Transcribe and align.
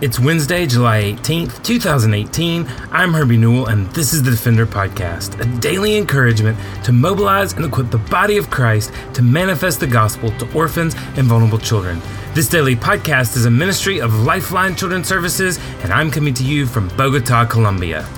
It's 0.00 0.18
Wednesday, 0.18 0.64
July 0.64 1.02
18th, 1.02 1.62
2018. 1.62 2.66
I'm 2.90 3.12
Herbie 3.12 3.36
Newell, 3.36 3.66
and 3.66 3.86
this 3.88 4.14
is 4.14 4.22
the 4.22 4.30
Defender 4.30 4.64
Podcast, 4.64 5.38
a 5.38 5.60
daily 5.60 5.98
encouragement 5.98 6.56
to 6.84 6.92
mobilize 6.92 7.52
and 7.52 7.66
equip 7.66 7.90
the 7.90 7.98
body 7.98 8.38
of 8.38 8.48
Christ 8.48 8.94
to 9.12 9.20
manifest 9.20 9.78
the 9.78 9.86
gospel 9.86 10.30
to 10.38 10.50
orphans 10.56 10.94
and 11.16 11.26
vulnerable 11.26 11.58
children. 11.58 12.00
This 12.32 12.48
daily 12.48 12.76
podcast 12.76 13.36
is 13.36 13.44
a 13.44 13.50
ministry 13.50 14.00
of 14.00 14.14
Lifeline 14.20 14.74
Children's 14.74 15.06
Services, 15.06 15.58
and 15.82 15.92
I'm 15.92 16.10
coming 16.10 16.32
to 16.32 16.44
you 16.44 16.64
from 16.64 16.88
Bogota, 16.96 17.44
Colombia. 17.44 18.08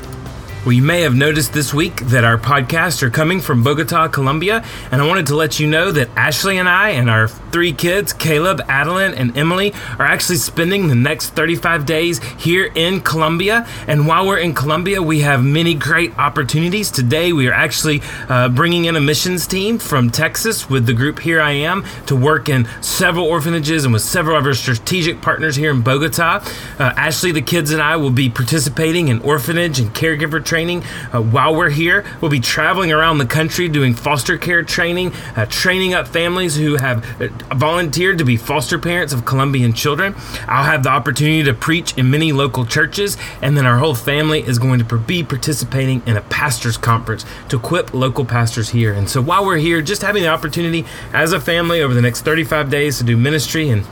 Well, 0.64 0.72
you 0.74 0.82
may 0.82 1.00
have 1.00 1.16
noticed 1.16 1.52
this 1.52 1.74
week 1.74 1.96
that 2.02 2.22
our 2.22 2.38
podcasts 2.38 3.02
are 3.02 3.10
coming 3.10 3.40
from 3.40 3.64
Bogota, 3.64 4.06
Colombia, 4.06 4.64
and 4.92 5.02
I 5.02 5.08
wanted 5.08 5.26
to 5.26 5.34
let 5.34 5.58
you 5.58 5.66
know 5.66 5.90
that 5.90 6.11
Ashley 6.16 6.58
and 6.58 6.68
I 6.68 6.90
and 6.90 7.08
our 7.08 7.28
three 7.28 7.72
kids, 7.72 8.12
Caleb, 8.12 8.60
Adeline, 8.68 9.14
and 9.14 9.36
Emily, 9.36 9.72
are 9.98 10.06
actually 10.06 10.36
spending 10.36 10.88
the 10.88 10.94
next 10.94 11.30
35 11.30 11.86
days 11.86 12.22
here 12.38 12.72
in 12.74 13.00
Colombia. 13.00 13.66
And 13.86 14.06
while 14.06 14.26
we're 14.26 14.38
in 14.38 14.54
Colombia, 14.54 15.02
we 15.02 15.20
have 15.20 15.44
many 15.44 15.74
great 15.74 16.16
opportunities. 16.18 16.90
Today, 16.90 17.32
we 17.32 17.48
are 17.48 17.52
actually 17.52 18.02
uh, 18.28 18.48
bringing 18.48 18.86
in 18.86 18.96
a 18.96 19.00
missions 19.00 19.46
team 19.46 19.78
from 19.78 20.10
Texas 20.10 20.68
with 20.68 20.86
the 20.86 20.94
group 20.94 21.20
Here 21.20 21.40
I 21.40 21.52
Am 21.52 21.84
to 22.06 22.16
work 22.16 22.48
in 22.48 22.68
several 22.80 23.26
orphanages 23.26 23.84
and 23.84 23.92
with 23.92 24.02
several 24.02 24.36
of 24.36 24.46
our 24.46 24.54
strategic 24.54 25.20
partners 25.20 25.56
here 25.56 25.70
in 25.70 25.82
Bogota. 25.82 26.42
Uh, 26.78 26.92
Ashley, 26.96 27.32
the 27.32 27.42
kids, 27.42 27.70
and 27.70 27.82
I 27.82 27.96
will 27.96 28.10
be 28.10 28.28
participating 28.28 29.08
in 29.08 29.20
orphanage 29.20 29.78
and 29.78 29.94
caregiver 29.94 30.44
training 30.44 30.84
uh, 31.12 31.20
while 31.20 31.54
we're 31.54 31.70
here. 31.70 32.04
We'll 32.20 32.30
be 32.30 32.40
traveling 32.40 32.92
around 32.92 33.18
the 33.18 33.26
country 33.26 33.68
doing 33.68 33.94
foster 33.94 34.38
care 34.38 34.62
training, 34.62 35.12
uh, 35.36 35.46
training 35.46 35.94
up 35.94 36.01
families 36.08 36.56
who 36.56 36.76
have 36.76 37.04
uh, 37.20 37.28
volunteered 37.54 38.18
to 38.18 38.24
be 38.24 38.36
foster 38.36 38.78
parents 38.78 39.12
of 39.12 39.24
Colombian 39.24 39.72
children. 39.72 40.14
I'll 40.46 40.64
have 40.64 40.82
the 40.82 40.90
opportunity 40.90 41.42
to 41.44 41.54
preach 41.54 41.96
in 41.96 42.10
many 42.10 42.32
local 42.32 42.66
churches, 42.66 43.16
and 43.40 43.56
then 43.56 43.66
our 43.66 43.78
whole 43.78 43.94
family 43.94 44.40
is 44.40 44.58
going 44.58 44.84
to 44.84 44.98
be 44.98 45.22
participating 45.22 46.02
in 46.06 46.16
a 46.16 46.22
pastors 46.22 46.76
conference 46.76 47.24
to 47.48 47.56
equip 47.58 47.94
local 47.94 48.24
pastors 48.24 48.70
here. 48.70 48.92
And 48.92 49.08
so 49.08 49.20
while 49.20 49.44
we're 49.44 49.58
here, 49.58 49.82
just 49.82 50.02
having 50.02 50.22
the 50.22 50.28
opportunity 50.28 50.84
as 51.12 51.32
a 51.32 51.40
family 51.40 51.80
over 51.80 51.94
the 51.94 52.02
next 52.02 52.22
35 52.22 52.70
days 52.70 52.98
to 52.98 53.04
do 53.04 53.16
ministry 53.16 53.68
and 53.68 53.84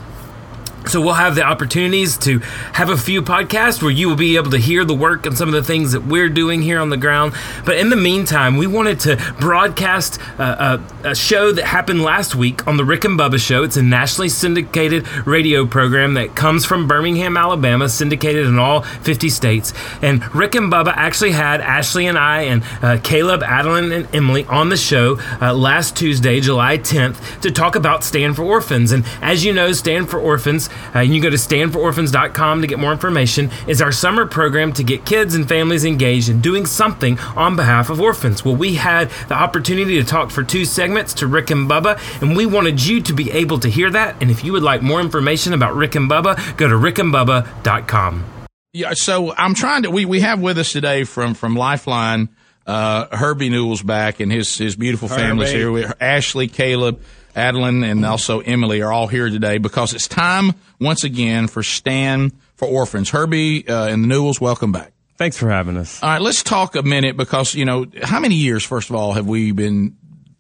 so 0.87 1.01
we'll 1.01 1.15
have 1.15 1.35
the 1.35 1.43
opportunities 1.43 2.17
to 2.19 2.39
have 2.73 2.89
a 2.89 2.97
few 2.97 3.23
podcasts 3.23 3.83
where 3.83 3.91
you 3.91 4.09
will 4.09 4.17
be 4.17 4.37
able 4.37 4.51
to 4.51 4.59
hear 4.59 4.85
the 4.85 4.95
work 4.95 5.27
and 5.27 5.37
some 5.37 5.49
of 5.49 5.55
the 5.55 5.63
things 5.63 5.93
that 5.93 6.05
we're 6.05 6.29
doing 6.29 6.63
here 6.63 6.81
on 6.81 6.89
the 6.89 6.97
ground. 6.97 7.35
But 7.65 7.77
in 7.77 7.91
the 7.91 7.97
meantime, 7.97 8.57
we 8.57 8.67
wanted 8.67 8.99
to 9.01 9.35
broadcast 9.39 10.19
a, 10.39 10.81
a, 11.05 11.09
a, 11.11 11.15
show 11.15 11.53
that 11.53 11.67
happened 11.67 12.03
last 12.03 12.35
week 12.35 12.67
on 12.67 12.77
the 12.77 12.85
Rick 12.85 13.05
and 13.05 13.19
Bubba 13.19 13.39
Show. 13.39 13.63
It's 13.63 13.77
a 13.77 13.83
nationally 13.83 14.29
syndicated 14.29 15.07
radio 15.27 15.67
program 15.67 16.15
that 16.15 16.35
comes 16.35 16.65
from 16.65 16.89
Birmingham, 16.89 17.37
Alabama, 17.37 17.89
syndicated 17.89 18.47
in 18.47 18.59
all 18.59 18.83
50 18.83 19.29
states. 19.29 19.75
And 20.01 20.35
Rick 20.35 20.55
and 20.55 20.73
Bubba 20.73 20.93
actually 20.97 21.33
had 21.33 21.61
Ashley 21.61 22.07
and 22.07 22.19
I 22.19 22.43
and 22.43 22.65
uh, 22.83 22.99
Caleb, 23.03 23.43
Adeline, 23.43 23.93
and 23.93 24.15
Emily 24.15 24.45
on 24.47 24.71
the 24.71 24.77
show 24.77 25.21
uh, 25.41 25.53
last 25.53 25.97
Tuesday, 25.97 26.41
July 26.41 26.79
10th, 26.79 27.41
to 27.43 27.51
talk 27.51 27.77
about 27.77 28.03
Stand 28.03 28.37
for 28.37 28.45
Orphans. 28.45 28.93
And 28.93 29.05
as 29.21 29.45
you 29.45 29.53
know, 29.53 29.73
Stand 29.73 30.09
for 30.09 30.19
Orphans 30.19 30.70
uh, 30.95 31.01
you 31.01 31.15
can 31.15 31.23
go 31.23 31.31
to 31.31 31.37
standfororphans.com 31.37 32.61
to 32.61 32.67
get 32.67 32.79
more 32.79 32.93
information. 32.93 33.51
Is 33.67 33.83
our 33.83 33.93
summer 33.93 34.27
program 34.27 34.73
to 34.75 34.85
get 34.85 35.05
kids 35.05 35.35
and 35.35 35.49
families 35.49 35.85
engaged 35.85 36.29
in 36.29 36.41
doing 36.41 36.67
something 36.67 37.19
on 37.37 37.57
behalf 37.57 37.91
of 37.91 38.01
orphans. 38.01 38.45
Well, 38.45 38.57
we 38.57 38.75
had 38.75 39.11
the 39.29 39.35
opportunity 39.35 39.97
to 39.97 40.05
talk 40.05 40.31
for 40.31 40.43
two 40.43 40.65
segments 40.65 41.15
to 41.15 41.27
Rick 41.27 41.51
and 41.51 41.69
Bubba, 41.69 41.99
and 42.23 42.37
we 42.37 42.47
wanted 42.47 42.85
you 42.85 43.03
to 43.03 43.13
be 43.13 43.31
able 43.31 43.59
to 43.61 43.69
hear 43.69 43.91
that. 43.91 44.17
And 44.21 44.31
if 44.31 44.45
you 44.45 44.53
would 44.53 44.63
like 44.63 44.83
more 44.83 45.01
information 45.01 45.53
about 45.53 45.75
Rick 45.75 45.95
and 45.95 46.11
Bubba, 46.11 46.57
go 46.57 46.69
to 46.69 46.75
rickandbubba.com. 46.75 48.25
Yeah, 48.73 48.93
so 48.95 49.35
I'm 49.37 49.55
trying 49.55 49.83
to. 49.83 49.91
We, 49.91 50.05
we 50.05 50.21
have 50.21 50.41
with 50.41 50.57
us 50.59 50.73
today 50.73 51.03
from 51.03 51.35
from 51.35 51.57
Lifeline, 51.57 52.29
uh, 52.67 53.17
Herbie 53.17 53.49
Newell's 53.49 53.83
back 53.83 54.21
and 54.21 54.31
his 54.31 54.57
his 54.57 54.77
beautiful 54.77 55.09
families 55.09 55.51
here. 55.51 55.73
We, 55.73 55.85
Ashley, 56.01 56.47
Caleb, 56.47 57.03
Adeline, 57.35 57.85
and 57.85 58.05
also 58.05 58.41
Emily 58.41 58.83
are 58.83 58.93
all 58.93 59.07
here 59.07 59.29
today 59.31 59.59
because 59.59 59.95
it's 59.95 60.09
time 60.09 60.53
once 60.81 61.05
again 61.05 61.47
for 61.49 61.63
Stand 61.63 62.33
for 62.57 62.67
Orphans. 62.69 63.11
Herbie 63.11 63.67
uh, 63.69 63.87
and 63.87 64.05
the 64.05 64.09
Newells, 64.09 64.41
welcome 64.41 64.73
back. 64.73 64.93
Thanks 65.17 65.37
for 65.37 65.51
having 65.51 65.77
us. 65.77 66.03
All 66.03 66.09
right, 66.09 66.23
let's 66.23 66.43
talk 66.43 66.77
a 66.77 66.83
minute 66.83 67.17
because 67.17 67.55
you 67.55 67.65
know 67.65 67.87
how 68.03 68.21
many 68.21 68.37
years, 68.37 68.65
first 68.65 68.89
of 68.91 68.97
all, 68.97 69.13
have 69.13 69.27
we 69.27 69.53
been 69.53 69.97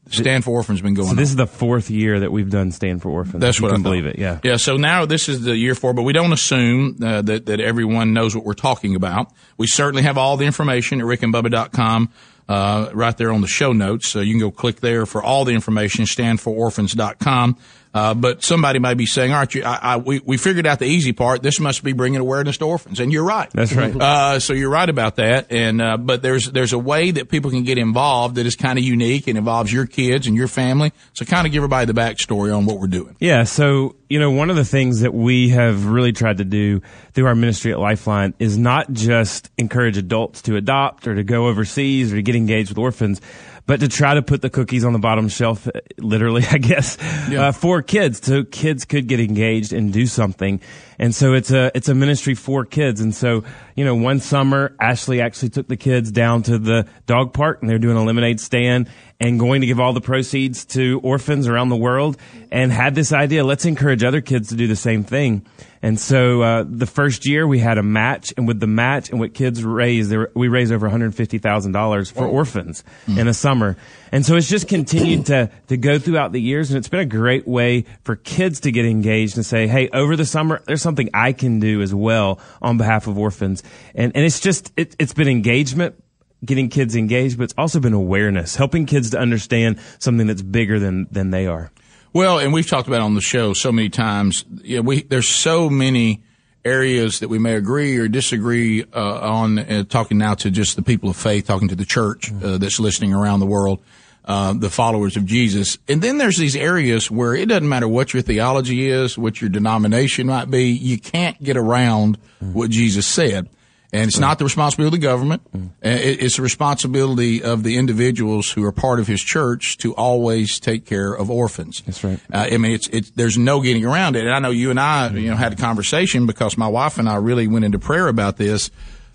Stand 0.09 0.43
for 0.43 0.51
Orphans 0.51 0.81
been 0.81 0.95
going 0.95 1.09
so 1.11 1.15
this 1.15 1.29
on? 1.29 1.33
is 1.33 1.37
the 1.37 1.47
fourth 1.47 1.89
year 1.91 2.21
that 2.21 2.33
we've 2.33 2.51
done 2.51 2.73
Stand 2.73 3.01
for 3.01 3.11
Orphans. 3.11 3.41
That's 3.41 3.59
you 3.59 3.65
what 3.65 3.73
can 3.73 3.83
I 3.83 3.85
believe 3.85 4.07
it. 4.07 4.19
Yeah. 4.19 4.41
Yeah. 4.43 4.57
So 4.57 4.77
now 4.77 5.07
this 5.07 5.29
is 5.29 5.43
the 5.43 5.57
year 5.57 5.75
four, 5.75 5.93
but 5.95 6.03
we 6.03 6.13
don't 6.13 6.33
assume 6.33 6.97
uh, 7.03 7.23
that 7.23 7.47
that 7.47 7.61
everyone 7.61 8.13
knows 8.13 8.35
what 8.35 8.45
we're 8.45 8.55
talking 8.55 8.97
about. 8.97 9.33
We 9.57 9.67
certainly 9.67 10.03
have 10.03 10.19
all 10.19 10.37
the 10.37 10.47
information 10.47 11.01
at 11.01 11.07
rickandbubba.com. 11.07 12.11
Uh, 12.51 12.91
right 12.95 13.17
there 13.17 13.31
on 13.31 13.43
the 13.43 13.47
show 13.47 13.73
notes. 13.73 14.09
So 14.09 14.19
you 14.19 14.33
can 14.33 14.41
go 14.41 14.51
click 14.51 14.81
there 14.81 15.07
for 15.07 15.23
all 15.23 15.45
the 15.45 15.53
information, 15.53 16.05
standfororphans.com. 16.05 17.57
Uh, 17.93 18.15
but 18.15 18.45
somebody 18.45 18.79
might 18.79 18.95
be 18.95 19.07
saying, 19.07 19.33
right, 19.33 19.53
you, 19.53 19.65
I, 19.65 19.79
I, 19.83 19.97
we, 19.97 20.21
we 20.21 20.37
figured 20.37 20.65
out 20.65 20.79
the 20.79 20.85
easy 20.85 21.13
part. 21.13 21.43
This 21.43 21.59
must 21.59 21.83
be 21.83 21.93
bringing 21.93 22.21
awareness 22.21 22.57
to 22.59 22.65
orphans. 22.67 23.01
And 23.01 23.13
you're 23.13 23.25
right. 23.25 23.51
That's 23.51 23.73
right. 23.73 23.95
Uh, 24.01 24.39
so 24.39 24.53
you're 24.53 24.71
right 24.71 24.89
about 24.89 25.17
that. 25.17 25.51
And, 25.51 25.83
uh, 25.83 25.97
but 25.97 26.23
there's, 26.23 26.53
there's 26.53 26.73
a 26.73 26.79
way 26.79 27.11
that 27.11 27.29
people 27.29 27.51
can 27.51 27.65
get 27.65 27.79
involved 27.79 28.37
that 28.37 28.47
is 28.47 28.55
kind 28.55 28.79
of 28.79 28.85
unique 28.85 29.27
and 29.27 29.37
involves 29.37 29.73
your 29.73 29.87
kids 29.87 30.29
and 30.29 30.37
your 30.37 30.47
family. 30.47 30.93
So 31.15 31.25
kind 31.25 31.49
of 31.49 31.53
give 31.53 31.61
everybody 31.61 31.87
the 31.93 32.01
backstory 32.01 32.57
on 32.57 32.65
what 32.65 32.79
we're 32.79 32.87
doing. 32.87 33.17
Yeah. 33.19 33.43
So, 33.43 33.97
you 34.09 34.21
know, 34.21 34.31
one 34.31 34.51
of 34.51 34.57
the 34.57 34.65
things 34.65 35.01
that 35.01 35.13
we 35.13 35.49
have 35.49 35.87
really 35.87 36.13
tried 36.13 36.39
to 36.39 36.45
do 36.45 36.83
through 37.13 37.27
our 37.27 37.35
ministry 37.35 37.73
at 37.73 37.81
Lifeline 37.81 38.35
is 38.39 38.57
not 38.57 38.93
just 38.93 39.51
encourage 39.59 39.97
adults 39.97 40.43
to 40.43 40.55
adopt 40.55 41.09
or 41.09 41.17
to 41.17 41.25
go 41.25 41.49
overseas 41.49 42.13
or 42.13 42.17
to 42.17 42.23
get 42.23 42.37
engaged 42.37 42.69
with 42.69 42.79
orphans, 42.79 43.21
but 43.71 43.79
to 43.79 43.87
try 43.87 44.15
to 44.15 44.23
put 44.23 44.43
the 44.43 44.51
cookies 44.51 44.85
on 44.85 44.93
the 44.93 44.99
bottom 44.99 45.29
shelf, 45.29 45.69
literally, 45.97 46.43
I 46.51 46.59
guess, 46.59 46.99
Yeah. 47.31 47.47
uh, 47.49 47.53
for 47.53 47.83
kids, 47.83 48.21
so 48.21 48.43
kids 48.43 48.85
could 48.85 49.07
get 49.07 49.21
engaged 49.21 49.73
and 49.73 49.93
do 49.93 50.07
something. 50.07 50.61
And 51.01 51.15
so 51.15 51.33
it's 51.33 51.51
a 51.51 51.73
it's 51.75 51.89
a 51.89 51.95
ministry 51.95 52.35
for 52.35 52.67
kids. 52.67 53.01
And 53.01 53.15
so 53.15 53.43
you 53.75 53.87
know, 53.87 53.95
one 53.95 54.21
summer 54.21 54.77
Ashley 54.79 55.23
actually 55.23 55.49
took 55.49 55.67
the 55.67 55.79
kids 55.79 56.13
down 56.13 56.43
to 56.43 56.59
the 56.59 56.87
dog 57.07 57.33
park, 57.33 57.63
and 57.63 57.71
they're 57.71 57.79
doing 57.79 57.97
a 57.97 58.05
lemonade 58.05 58.39
stand 58.39 58.91
and 59.19 59.41
going 59.41 59.63
to 59.63 59.67
give 59.67 59.81
all 59.81 59.95
the 59.95 60.01
proceeds 60.03 60.67
to 60.67 61.01
orphans 61.03 61.49
around 61.49 61.71
the 61.71 61.77
world. 61.77 62.19
And 62.53 62.71
had 62.71 62.95
this 62.95 63.13
idea: 63.13 63.45
let's 63.45 63.65
encourage 63.65 64.05
other 64.05 64.21
kids 64.21 64.51
to 64.51 64.57
do 64.57 64.67
the 64.67 64.77
same 64.77 65.03
thing. 65.03 65.47
And 65.83 65.99
so 65.99 66.43
uh, 66.43 66.65
the 66.69 66.85
first 66.85 67.25
year 67.25 67.47
we 67.47 67.59
had 67.59 67.79
a 67.79 67.83
match, 67.83 68.35
and 68.37 68.47
with 68.47 68.61
the 68.61 68.67
match 68.67 69.09
and 69.09 69.19
what 69.19 69.33
kids 69.33 69.65
raised, 69.65 70.13
we 70.35 70.49
raised 70.49 70.73
over 70.73 70.85
one 70.85 70.91
hundred 70.91 71.15
fifty 71.15 71.39
thousand 71.39 71.73
dollars 71.73 72.11
for 72.11 72.27
orphans 72.27 72.85
in 73.07 73.27
a 73.27 73.33
summer. 73.33 73.79
And 74.13 74.27
so 74.27 74.37
it's 74.37 74.49
just 74.49 74.69
continued 74.69 75.27
to 75.27 75.51
to 75.69 75.79
go 75.79 75.99
throughout 75.99 76.33
the 76.33 76.41
years, 76.41 76.71
and 76.71 76.77
it's 76.77 76.89
been 76.89 77.01
a 77.01 77.07
great 77.07 77.49
way 77.49 77.87
for 78.03 78.17
kids 78.17 78.61
to 78.61 78.73
get 78.73 78.85
engaged 78.85 79.37
and 79.37 79.47
say, 79.47 79.67
"Hey, 79.69 79.89
over 79.89 80.17
the 80.17 80.27
summer, 80.27 80.61
there's 80.67 80.83
something 80.83 80.90
I 81.15 81.33
can 81.33 81.61
do 81.61 81.83
as 81.83 81.95
well 81.95 82.41
on 82.61 82.77
behalf 82.77 83.07
of 83.07 83.19
orphans." 83.19 83.63
And 83.95 84.13
and 84.15 84.25
it's 84.25 84.41
just 84.41 84.73
it, 84.77 84.97
it's 84.99 85.15
been 85.15 85.29
engagement. 85.29 86.03
Getting 86.43 86.71
kids 86.71 86.97
engaged, 86.97 87.37
but 87.37 87.45
it's 87.45 87.55
also 87.59 87.81
been 87.81 87.93
awareness, 87.93 88.57
helping 88.57 88.87
kids 88.87 89.11
to 89.11 89.19
understand 89.19 89.79
something 89.99 90.27
that's 90.27 90.41
bigger 90.41 90.79
than 90.79 91.07
than 91.11 91.31
they 91.31 91.47
are. 91.47 91.71
Well, 92.13 92.39
and 92.39 92.53
we've 92.53 92.67
talked 92.67 92.89
about 92.89 93.03
on 93.03 93.15
the 93.15 93.21
show 93.21 93.53
so 93.53 93.71
many 93.71 93.89
times. 93.89 94.45
Know, 94.65 94.83
we 94.83 95.03
there's 95.03 95.29
so 95.29 95.71
many 95.71 96.23
areas 96.65 97.21
that 97.21 97.29
we 97.29 97.39
may 97.39 97.55
agree 97.55 97.99
or 97.99 98.09
disagree 98.09 98.85
uh, 98.85 99.21
on. 99.21 99.59
Uh, 99.59 99.85
talking 99.85 100.19
now 100.19 100.35
to 100.35 100.51
just 100.51 100.77
the 100.77 100.83
people 100.83 101.11
of 101.11 101.17
faith, 101.17 101.47
talking 101.47 101.69
to 101.69 101.77
the 101.77 101.85
church 101.85 102.33
uh, 102.43 102.59
that's 102.59 102.81
listening 102.81 103.15
around 103.15 103.41
the 103.41 103.47
world, 103.47 103.83
uh, 104.25 104.53
the 104.53 104.71
followers 104.71 105.17
of 105.17 105.25
Jesus. 105.25 105.79
And 105.89 106.03
then 106.03 106.19
there's 106.19 106.37
these 106.37 106.57
areas 106.57 107.11
where 107.11 107.35
it 107.35 107.49
doesn't 107.49 107.69
matter 107.69 107.89
what 107.89 108.13
your 108.13 108.23
theology 108.23 108.89
is, 108.89 109.17
what 109.19 109.41
your 109.41 109.51
denomination 109.51 110.27
might 110.27 110.51
be, 110.51 110.71
you 110.71 110.99
can't 110.99 111.43
get 111.43 111.57
around 111.57 112.19
what 112.41 112.71
Jesus 112.71 113.07
said. 113.07 113.49
And 113.93 114.07
it's 114.07 114.21
not 114.21 114.39
the 114.39 114.45
responsibility 114.45 114.97
of 114.97 115.01
the 115.01 115.05
government. 115.05 115.43
Uh, 115.53 115.59
It's 115.83 116.37
the 116.37 116.43
responsibility 116.43 117.43
of 117.43 117.65
the 117.65 117.77
individuals 117.77 118.49
who 118.49 118.65
are 118.65 118.71
part 118.71 119.01
of 119.01 119.09
his 119.09 119.21
church 119.21 119.79
to 119.79 119.97
always 119.97 120.61
take 120.61 120.87
care 120.87 121.13
of 121.13 121.29
orphans. 121.29 121.83
That's 121.85 122.05
right. 122.05 122.21
Uh, 122.33 122.47
I 122.53 122.59
mean, 122.59 122.71
it's, 122.71 122.87
it's, 122.93 123.11
there's 123.11 123.37
no 123.37 123.61
getting 123.61 123.85
around 123.85 124.15
it. 124.15 124.27
And 124.27 124.33
I 124.33 124.39
know 124.39 124.51
you 124.51 124.71
and 124.71 124.79
I, 124.79 125.09
you 125.09 125.31
know, 125.31 125.35
had 125.37 125.55
a 125.55 125.57
conversation 125.57 126.27
because 126.27 126.57
my 126.57 126.69
wife 126.69 126.99
and 126.99 127.09
I 127.09 127.17
really 127.17 127.49
went 127.49 127.65
into 127.65 127.81
prayer 127.81 128.07
about 128.07 128.37
this, 128.37 128.71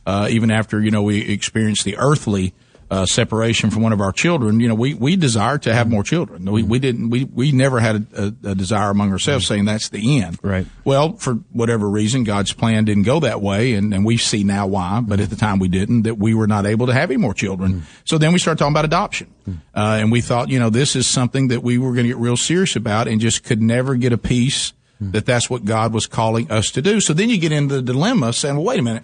uh, 0.05 0.27
even 0.29 0.51
after, 0.51 0.81
you 0.81 0.91
know, 0.91 1.03
we 1.03 1.21
experienced 1.21 1.85
the 1.85 1.95
earthly, 1.95 2.53
uh, 2.91 3.05
separation 3.05 3.71
from 3.71 3.81
one 3.81 3.93
of 3.93 4.01
our 4.01 4.11
children. 4.11 4.59
You 4.59 4.67
know, 4.67 4.75
we, 4.75 4.93
we 4.93 5.15
desire 5.15 5.57
to 5.59 5.73
have 5.73 5.89
more 5.89 6.03
children. 6.03 6.45
We, 6.45 6.63
we 6.63 6.79
didn't, 6.79 7.09
we, 7.09 7.23
we 7.23 7.51
never 7.51 7.79
had 7.79 8.07
a, 8.13 8.33
a, 8.43 8.55
desire 8.55 8.89
among 8.89 9.11
ourselves 9.11 9.47
saying 9.47 9.65
that's 9.65 9.89
the 9.89 10.21
end. 10.21 10.37
Right. 10.43 10.67
Well, 10.83 11.13
for 11.13 11.35
whatever 11.51 11.89
reason, 11.89 12.23
God's 12.23 12.53
plan 12.53 12.85
didn't 12.85 13.03
go 13.03 13.19
that 13.21 13.41
way, 13.41 13.73
and, 13.73 13.93
and 13.93 14.05
we 14.05 14.17
see 14.17 14.43
now 14.43 14.67
why, 14.67 15.01
but 15.01 15.19
at 15.19 15.29
the 15.29 15.35
time 15.35 15.59
we 15.59 15.67
didn't, 15.67 16.03
that 16.03 16.17
we 16.17 16.33
were 16.33 16.47
not 16.47 16.65
able 16.65 16.87
to 16.87 16.93
have 16.93 17.09
any 17.09 17.17
more 17.17 17.33
children. 17.33 17.83
So 18.03 18.17
then 18.17 18.33
we 18.33 18.39
started 18.39 18.59
talking 18.59 18.73
about 18.73 18.85
adoption. 18.85 19.31
Uh, 19.47 19.99
and 20.01 20.11
we 20.11 20.21
thought, 20.21 20.49
you 20.49 20.59
know, 20.59 20.69
this 20.71 20.95
is 20.95 21.07
something 21.07 21.49
that 21.49 21.61
we 21.61 21.77
were 21.77 21.93
going 21.93 22.05
to 22.05 22.09
get 22.09 22.17
real 22.17 22.37
serious 22.37 22.75
about 22.75 23.07
and 23.07 23.21
just 23.21 23.43
could 23.43 23.61
never 23.61 23.95
get 23.95 24.11
a 24.11 24.17
piece 24.17 24.73
that 24.99 25.25
that's 25.25 25.49
what 25.49 25.65
God 25.65 25.93
was 25.93 26.07
calling 26.07 26.49
us 26.51 26.71
to 26.71 26.81
do. 26.81 26.99
So 26.99 27.13
then 27.13 27.29
you 27.29 27.37
get 27.37 27.51
into 27.51 27.75
the 27.75 27.81
dilemma 27.81 28.33
saying, 28.33 28.55
well, 28.55 28.65
wait 28.65 28.79
a 28.79 28.83
minute. 28.83 29.03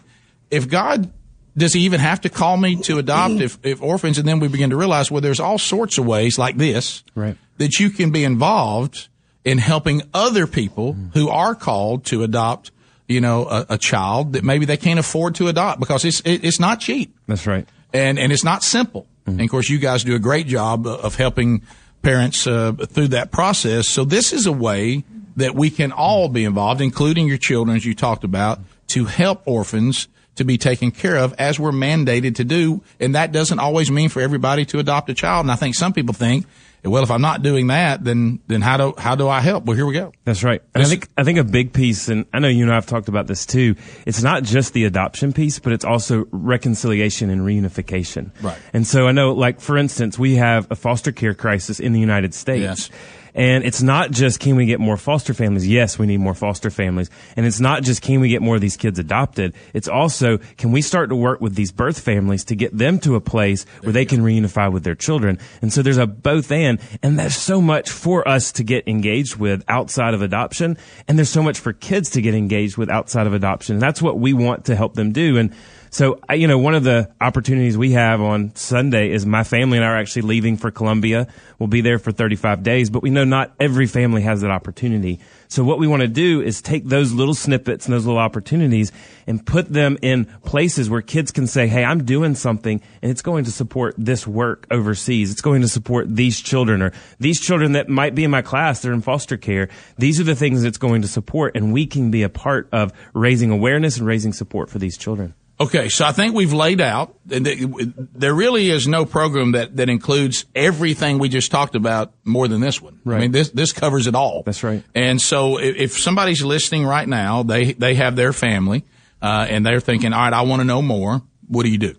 If 0.50 0.70
God 0.70 1.12
does 1.58 1.74
he 1.74 1.82
even 1.82 2.00
have 2.00 2.22
to 2.22 2.30
call 2.30 2.56
me 2.58 2.76
to 2.84 2.98
adopt 2.98 3.36
if, 3.36 3.58
if 3.64 3.82
orphans? 3.82 4.18
And 4.18 4.28
then 4.28 4.40
we 4.40 4.48
begin 4.48 4.70
to 4.70 4.78
realize, 4.78 5.12
well, 5.12 5.22
there's 5.22 5.40
all 5.40 5.58
sorts 5.58 5.98
of 5.98 6.06
ways 6.06 6.40
like 6.40 6.58
this 6.58 7.04
Right. 7.16 7.38
that 7.58 7.80
you 7.80 7.90
can 7.90 8.12
be 8.12 8.24
involved 8.24 9.10
in 9.44 9.58
helping 9.58 10.02
other 10.14 10.48
people 10.48 10.96
who 11.14 11.28
are 11.30 11.56
called 11.56 12.06
to 12.06 12.24
adopt, 12.24 12.72
you 13.08 13.20
know, 13.20 13.46
a, 13.48 13.66
a 13.70 13.78
child 13.78 14.34
that 14.34 14.44
maybe 14.44 14.66
they 14.66 14.78
can't 14.78 15.00
afford 15.00 15.36
to 15.36 15.48
adopt 15.48 15.80
because 15.80 16.06
it's, 16.06 16.22
it, 16.22 16.44
it's 16.46 16.60
not 16.60 16.80
cheap 16.80 17.16
That's 17.28 17.46
right. 17.48 17.68
and, 17.94 18.18
and 18.20 18.32
it's 18.32 18.44
not 18.44 18.64
simple. 18.64 19.08
And 19.26 19.40
of 19.42 19.50
course, 19.50 19.70
you 19.70 19.78
guys 19.78 20.04
do 20.04 20.16
a 20.16 20.20
great 20.20 20.48
job 20.48 20.86
of 20.88 21.16
helping 21.16 21.62
parents 22.02 22.48
uh, 22.48 22.74
through 22.74 23.10
that 23.10 23.32
process. 23.32 23.88
So 23.88 24.04
this 24.04 24.34
is 24.34 24.46
a 24.46 24.52
way 24.52 25.04
that 25.38 25.56
we 25.56 25.70
can 25.70 25.92
all 25.92 26.28
be 26.28 26.44
involved, 26.44 26.82
including 26.82 27.28
your 27.28 27.38
children, 27.38 27.76
as 27.78 27.86
you 27.86 27.94
talked 27.94 28.24
about, 28.24 28.60
to 28.88 29.06
help 29.06 29.42
orphans 29.46 30.08
to 30.42 30.46
be 30.46 30.58
taken 30.58 30.92
care 30.92 31.16
of 31.16 31.34
as 31.38 31.60
we're 31.60 31.72
mandated 31.72 32.36
to 32.36 32.44
do. 32.44 32.84
And 33.00 33.16
that 33.16 33.32
doesn't 33.32 33.60
always 33.60 33.90
mean 33.90 34.10
for 34.10 34.22
everybody 34.22 34.66
to 34.66 34.80
adopt 34.80 35.10
a 35.10 35.14
child. 35.14 35.46
And 35.46 35.52
I 35.52 35.56
think 35.56 35.76
some 35.76 35.94
people 35.94 36.14
think, 36.14 36.46
well, 36.84 37.04
if 37.04 37.12
I'm 37.12 37.22
not 37.22 37.44
doing 37.44 37.68
that, 37.68 38.04
then, 38.04 38.40
then 38.48 38.62
how 38.62 38.78
do, 38.78 38.94
how 38.98 39.16
do 39.16 39.30
I 39.30 39.40
help? 39.40 39.66
Well, 39.66 39.78
here 39.78 39.86
we 39.86 39.94
go. 39.94 40.14
That's 40.26 40.44
right. 40.44 40.64
And 40.74 40.84
I 40.84 40.88
think 40.88 41.08
I 41.16 41.24
think 41.24 41.38
a 41.38 41.44
big 41.44 41.74
piece, 41.74 42.10
and 42.10 42.26
I 42.34 42.40
know 42.40 42.48
you 42.48 42.64
and 42.64 42.72
I 42.72 42.76
have 42.76 42.88
talked 42.88 43.08
about 43.08 43.28
this 43.28 43.46
too. 43.46 43.76
It's 44.08 44.24
not 44.24 44.42
just 44.42 44.74
the 44.74 44.86
adoption 44.86 45.32
piece, 45.32 45.60
but 45.60 45.74
it's 45.74 45.86
also 45.86 46.26
reconciliation 46.32 47.30
and 47.30 47.42
reunification. 47.42 48.32
Right. 48.42 48.58
And 48.74 48.88
so 48.88 49.08
I 49.08 49.12
know, 49.12 49.34
like 49.34 49.62
for 49.62 49.78
instance, 49.78 50.18
we 50.18 50.36
have 50.38 50.72
a 50.72 50.76
foster 50.76 51.12
care 51.12 51.36
crisis 51.36 51.80
in 51.80 51.94
the 51.94 52.00
United 52.00 52.34
States. 52.34 52.90
Yes. 52.90 52.90
And 53.34 53.64
it's 53.64 53.82
not 53.82 54.12
just 54.12 54.40
can 54.40 54.56
we 54.56 54.66
get 54.66 54.80
more 54.80 54.98
foster 54.98 55.34
families? 55.34 55.68
Yes, 55.68 55.98
we 55.98 56.06
need 56.06 56.20
more 56.20 56.34
foster 56.34 56.70
families. 56.70 57.10
And 57.36 57.46
it's 57.46 57.60
not 57.60 57.84
just 57.84 58.02
can 58.02 58.20
we 58.20 58.30
get 58.30 58.42
more 58.42 58.56
of 58.56 58.62
these 58.62 58.78
kids 58.78 59.00
adopted? 59.00 59.54
It's 59.74 59.88
also 59.88 60.38
can 60.58 60.72
we 60.72 60.82
start 60.82 61.10
to 61.10 61.16
work 61.16 61.42
with 61.42 61.56
these 61.56 61.72
birth 61.72 62.00
families 62.00 62.44
to 62.46 62.56
get 62.56 62.78
them 62.78 63.00
to 63.00 63.16
a 63.16 63.22
place 63.22 63.66
where 63.82 63.94
they 63.94 64.06
can 64.06 64.22
reunify 64.22 64.72
with 64.72 64.84
their 64.84 64.96
children? 64.96 65.40
And 65.62 65.72
so 65.72 65.82
there's 65.82 65.98
a 65.98 66.08
both 66.08 66.52
and, 66.52 66.80
and 67.02 67.18
there's 67.18 67.38
so 67.38 67.62
much 67.62 67.90
for 67.90 68.28
us 68.28 68.52
to 68.54 68.64
get 68.64 68.88
engaged 68.88 69.38
with 69.38 69.64
outside 69.68 70.14
of 70.14 70.22
adoption. 70.22 70.78
And 71.08 71.18
there's 71.18 71.30
so 71.30 71.44
much 71.44 71.60
for 71.60 71.74
kids 71.74 72.10
to 72.12 72.22
get 72.22 72.36
engaged 72.36 72.78
with 72.78 72.90
outside 72.90 73.28
of 73.28 73.34
adoption. 73.34 73.76
And 73.76 73.82
that's 73.82 74.02
what 74.02 74.20
we 74.20 74.34
want 74.34 74.66
to 74.66 74.76
help 74.76 74.96
them 74.96 75.12
do. 75.12 75.38
And 75.38 75.54
so, 75.94 76.22
you 76.34 76.48
know, 76.48 76.58
one 76.58 76.74
of 76.74 76.86
the 76.86 77.12
opportunities 77.20 77.78
we 77.78 77.92
have 77.92 78.22
on 78.22 78.56
Sunday 78.56 79.12
is 79.12 79.26
my 79.26 79.44
family 79.44 79.78
and 79.78 79.84
I 79.84 79.90
are 79.90 79.98
actually 79.98 80.22
leaving 80.22 80.56
for 80.56 80.72
Colombia. 80.72 81.28
We'll 81.60 81.68
be 81.68 81.82
there 81.82 82.00
for 82.00 82.14
35 82.14 82.64
days, 82.64 82.90
but 82.90 83.04
we 83.04 83.10
know 83.10 83.26
not 83.26 83.52
every 83.60 83.88
family 83.88 84.22
has 84.22 84.40
that 84.40 84.52
opportunity. 84.52 85.20
So 85.50 85.66
what 85.66 85.80
we 85.80 85.88
want 85.88 86.02
to 86.02 86.08
do 86.08 86.42
is 86.42 86.62
take 86.62 86.86
those 86.86 87.12
little 87.12 87.34
snippets 87.34 87.88
and 87.88 87.94
those 87.94 88.06
little 88.06 88.22
opportunities 88.22 88.94
and 89.28 89.46
put 89.46 89.68
them 89.68 89.98
in 90.02 90.28
places 90.46 90.90
where 90.90 91.02
kids 91.02 91.30
can 91.30 91.46
say, 91.46 91.68
Hey, 91.68 91.84
I'm 91.84 92.06
doing 92.06 92.36
something 92.36 92.82
and 93.02 93.12
it's 93.12 93.22
going 93.22 93.44
to 93.44 93.52
support 93.52 93.94
this 93.98 94.26
work 94.26 94.68
overseas. 94.72 95.30
It's 95.30 95.42
going 95.42 95.62
to 95.62 95.68
support 95.68 96.16
these 96.16 96.40
children 96.40 96.82
or 96.82 96.94
these 97.20 97.42
children 97.42 97.74
that 97.74 97.90
might 97.90 98.16
be 98.16 98.24
in 98.24 98.32
my 98.32 98.42
class. 98.42 98.82
They're 98.82 98.94
in 98.94 99.02
foster 99.02 99.36
care. 99.36 99.68
These 99.98 100.22
are 100.22 100.24
the 100.24 100.36
things 100.38 100.64
it's 100.64 100.78
going 100.78 101.02
to 101.02 101.10
support 101.10 101.58
and 101.58 101.74
we 101.74 101.86
can 101.86 102.12
be 102.12 102.24
a 102.24 102.30
part 102.30 102.70
of 102.72 102.94
raising 103.14 103.52
awareness 103.52 103.98
and 103.98 104.08
raising 104.08 104.32
support 104.32 104.70
for 104.70 104.80
these 104.80 104.98
children. 104.98 105.34
Okay, 105.62 105.90
so 105.90 106.06
I 106.06 106.12
think 106.12 106.34
we've 106.34 106.54
laid 106.54 106.82
out, 106.82 107.16
and 107.30 107.46
there 107.46 108.34
really 108.34 108.70
is 108.72 108.88
no 108.88 109.06
program 109.06 109.52
that, 109.52 109.76
that 109.78 109.90
includes 109.90 110.46
everything 110.56 111.20
we 111.20 111.30
just 111.30 111.52
talked 111.52 111.76
about 111.76 112.14
more 112.26 112.48
than 112.48 112.62
this 112.62 112.82
one. 112.82 112.96
I 113.06 113.10
Right. 113.10 113.22
mean, 113.22 113.32
this 113.32 113.52
this 113.52 113.72
covers 113.72 114.08
it 114.08 114.16
all. 114.16 114.42
That's 114.44 114.64
right. 114.64 114.84
And 114.96 115.22
so, 115.22 115.60
if, 115.60 115.76
if 115.76 116.00
somebody's 116.00 116.44
listening 116.44 116.84
right 116.86 117.08
now, 117.08 117.44
they 117.44 117.74
they 117.74 117.94
have 117.96 118.16
their 118.16 118.34
family, 118.34 118.86
uh, 119.22 119.46
and 119.50 119.64
they're 119.64 119.80
thinking, 119.82 120.14
all 120.14 120.22
right, 120.22 120.34
I 120.34 120.42
want 120.42 120.62
to 120.62 120.66
know 120.66 120.82
more. 120.82 121.22
What 121.48 121.64
do 121.64 121.70
you 121.70 121.78
do? 121.78 121.94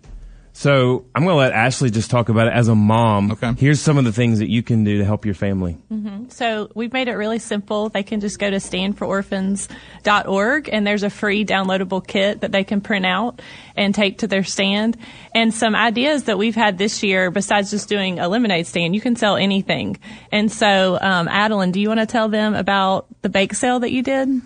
So 0.55 1.05
I'm 1.15 1.23
going 1.23 1.33
to 1.33 1.39
let 1.39 1.51
Ashley 1.51 1.89
just 1.89 2.11
talk 2.11 2.29
about 2.29 2.47
it 2.47 2.53
as 2.53 2.67
a 2.67 2.75
mom. 2.75 3.31
Okay. 3.31 3.53
Here's 3.57 3.81
some 3.81 3.97
of 3.97 4.05
the 4.05 4.13
things 4.13 4.37
that 4.37 4.49
you 4.49 4.61
can 4.61 4.83
do 4.83 4.99
to 4.99 5.05
help 5.05 5.25
your 5.25 5.33
family. 5.33 5.79
So 6.29 6.69
we've 6.75 6.93
made 6.93 7.07
it 7.07 7.15
really 7.15 7.39
simple. 7.39 7.89
They 7.89 8.03
can 8.03 8.19
just 8.19 8.37
go 8.39 8.49
to 8.49 8.57
standfororphans.org 8.57 10.69
and 10.71 10.87
there's 10.87 11.03
a 11.03 11.09
free 11.09 11.45
downloadable 11.45 12.05
kit 12.05 12.41
that 12.41 12.51
they 12.51 12.63
can 12.63 12.81
print 12.81 13.05
out 13.05 13.41
and 13.75 13.95
take 13.95 14.19
to 14.19 14.27
their 14.27 14.43
stand. 14.43 14.97
And 15.33 15.53
some 15.53 15.75
ideas 15.75 16.25
that 16.25 16.37
we've 16.37 16.55
had 16.55 16.77
this 16.77 17.03
year, 17.03 17.31
besides 17.31 17.71
just 17.71 17.89
doing 17.89 18.19
a 18.19 18.27
lemonade 18.27 18.67
stand, 18.67 18.95
you 18.95 19.01
can 19.01 19.15
sell 19.15 19.35
anything. 19.35 19.97
And 20.31 20.51
so, 20.51 20.97
um, 21.01 21.27
Adeline, 21.27 21.71
do 21.71 21.81
you 21.81 21.87
want 21.87 21.99
to 21.99 22.05
tell 22.05 22.29
them 22.29 22.53
about 22.53 23.07
the 23.21 23.29
bake 23.29 23.53
sale 23.53 23.79
that 23.79 23.91
you 23.91 24.03
did? 24.03 24.41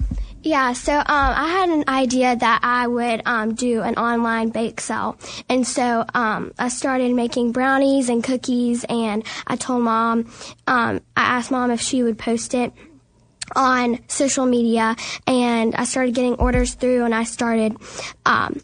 Yeah, 0.48 0.72
so 0.72 0.94
um, 0.94 1.04
I 1.08 1.50
had 1.50 1.68
an 1.68 1.84
idea 1.90 2.34
that 2.34 2.62
I 2.64 2.88
would 2.88 3.22
um, 3.26 3.54
do 3.54 3.82
an 3.82 3.96
online 3.96 4.48
bake 4.48 4.80
sale. 4.80 5.18
And 5.50 5.68
so 5.68 6.06
um, 6.14 6.54
I 6.58 6.70
started 6.70 7.14
making 7.14 7.52
brownies 7.52 8.08
and 8.08 8.24
cookies, 8.24 8.86
and 8.88 9.26
I 9.46 9.58
told 9.58 9.82
mom, 9.84 10.32
um, 10.66 11.02
I 11.18 11.24
asked 11.36 11.52
mom 11.52 11.70
if 11.70 11.82
she 11.82 12.02
would 12.02 12.18
post 12.18 12.54
it 12.54 12.72
on 13.58 14.00
social 14.08 14.46
media, 14.46 14.96
and 15.28 15.76
I 15.76 15.84
started 15.84 16.16
getting 16.16 16.36
orders 16.36 16.76
through, 16.76 17.04
and 17.04 17.14
I 17.14 17.26
started 17.26 17.76
um, 18.26 18.62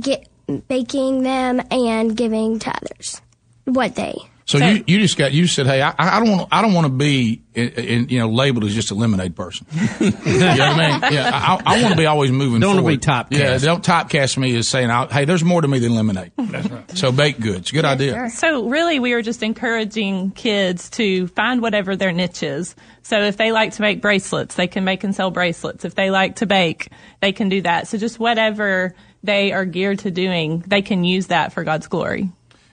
get 0.00 0.28
baking 0.66 1.22
them 1.22 1.62
and 1.70 2.16
giving 2.16 2.58
to 2.58 2.74
others 2.74 3.22
what 3.66 3.94
they. 3.94 4.16
So 4.50 4.58
So- 4.58 4.66
you, 4.68 4.82
you 4.88 4.98
just 4.98 5.16
got 5.16 5.30
you 5.30 5.46
said, 5.46 5.68
hey, 5.68 5.80
I, 5.80 5.94
I 5.96 6.18
don't 6.18 6.28
want 6.28 6.48
I 6.50 6.60
don't 6.60 6.72
want 6.74 6.88
to 6.88 6.92
be 6.92 7.40
in, 7.54 7.68
in, 7.68 8.08
you 8.08 8.18
know 8.18 8.28
labeled 8.28 8.64
as 8.64 8.74
just 8.74 8.90
a 8.90 8.96
lemonade 8.96 9.36
person. 9.36 9.64
you 10.00 10.10
know 10.10 10.16
what 10.16 10.60
I 10.60 10.98
mean? 11.00 11.12
Yeah, 11.12 11.30
I, 11.32 11.62
I 11.64 11.82
want 11.82 11.92
to 11.94 11.96
be 11.96 12.06
always 12.06 12.32
moving. 12.32 12.58
Don't 12.60 12.70
wanna 12.70 12.80
forward. 12.80 13.00
be 13.00 13.36
typecast. 13.36 13.38
Yeah, 13.38 13.58
don't 13.58 13.84
typecast 13.84 14.36
me 14.38 14.56
as 14.56 14.66
saying, 14.66 14.90
hey, 15.12 15.24
there's 15.24 15.44
more 15.44 15.60
to 15.62 15.68
me 15.68 15.78
than 15.78 15.94
lemonade. 15.94 16.32
That's 16.36 16.68
right. 16.68 16.98
So 16.98 17.12
baked 17.12 17.40
goods, 17.40 17.70
good 17.70 17.84
idea. 17.84 18.28
So 18.30 18.68
really, 18.68 18.98
we 18.98 19.12
are 19.12 19.22
just 19.22 19.44
encouraging 19.44 20.32
kids 20.32 20.90
to 20.90 21.28
find 21.28 21.62
whatever 21.62 21.94
their 21.94 22.10
niche 22.10 22.42
is. 22.42 22.74
So 23.02 23.20
if 23.20 23.36
they 23.36 23.52
like 23.52 23.74
to 23.74 23.82
make 23.82 24.02
bracelets, 24.02 24.56
they 24.56 24.66
can 24.66 24.82
make 24.82 25.04
and 25.04 25.14
sell 25.14 25.30
bracelets. 25.30 25.84
If 25.84 25.94
they 25.94 26.10
like 26.10 26.36
to 26.36 26.46
bake, 26.46 26.88
they 27.20 27.30
can 27.30 27.48
do 27.48 27.62
that. 27.62 27.86
So 27.86 27.98
just 27.98 28.18
whatever 28.18 28.96
they 29.22 29.52
are 29.52 29.64
geared 29.64 30.00
to 30.00 30.10
doing, 30.10 30.64
they 30.66 30.82
can 30.82 31.04
use 31.04 31.28
that 31.28 31.52
for 31.52 31.62
God's 31.62 31.86
glory. 31.86 32.30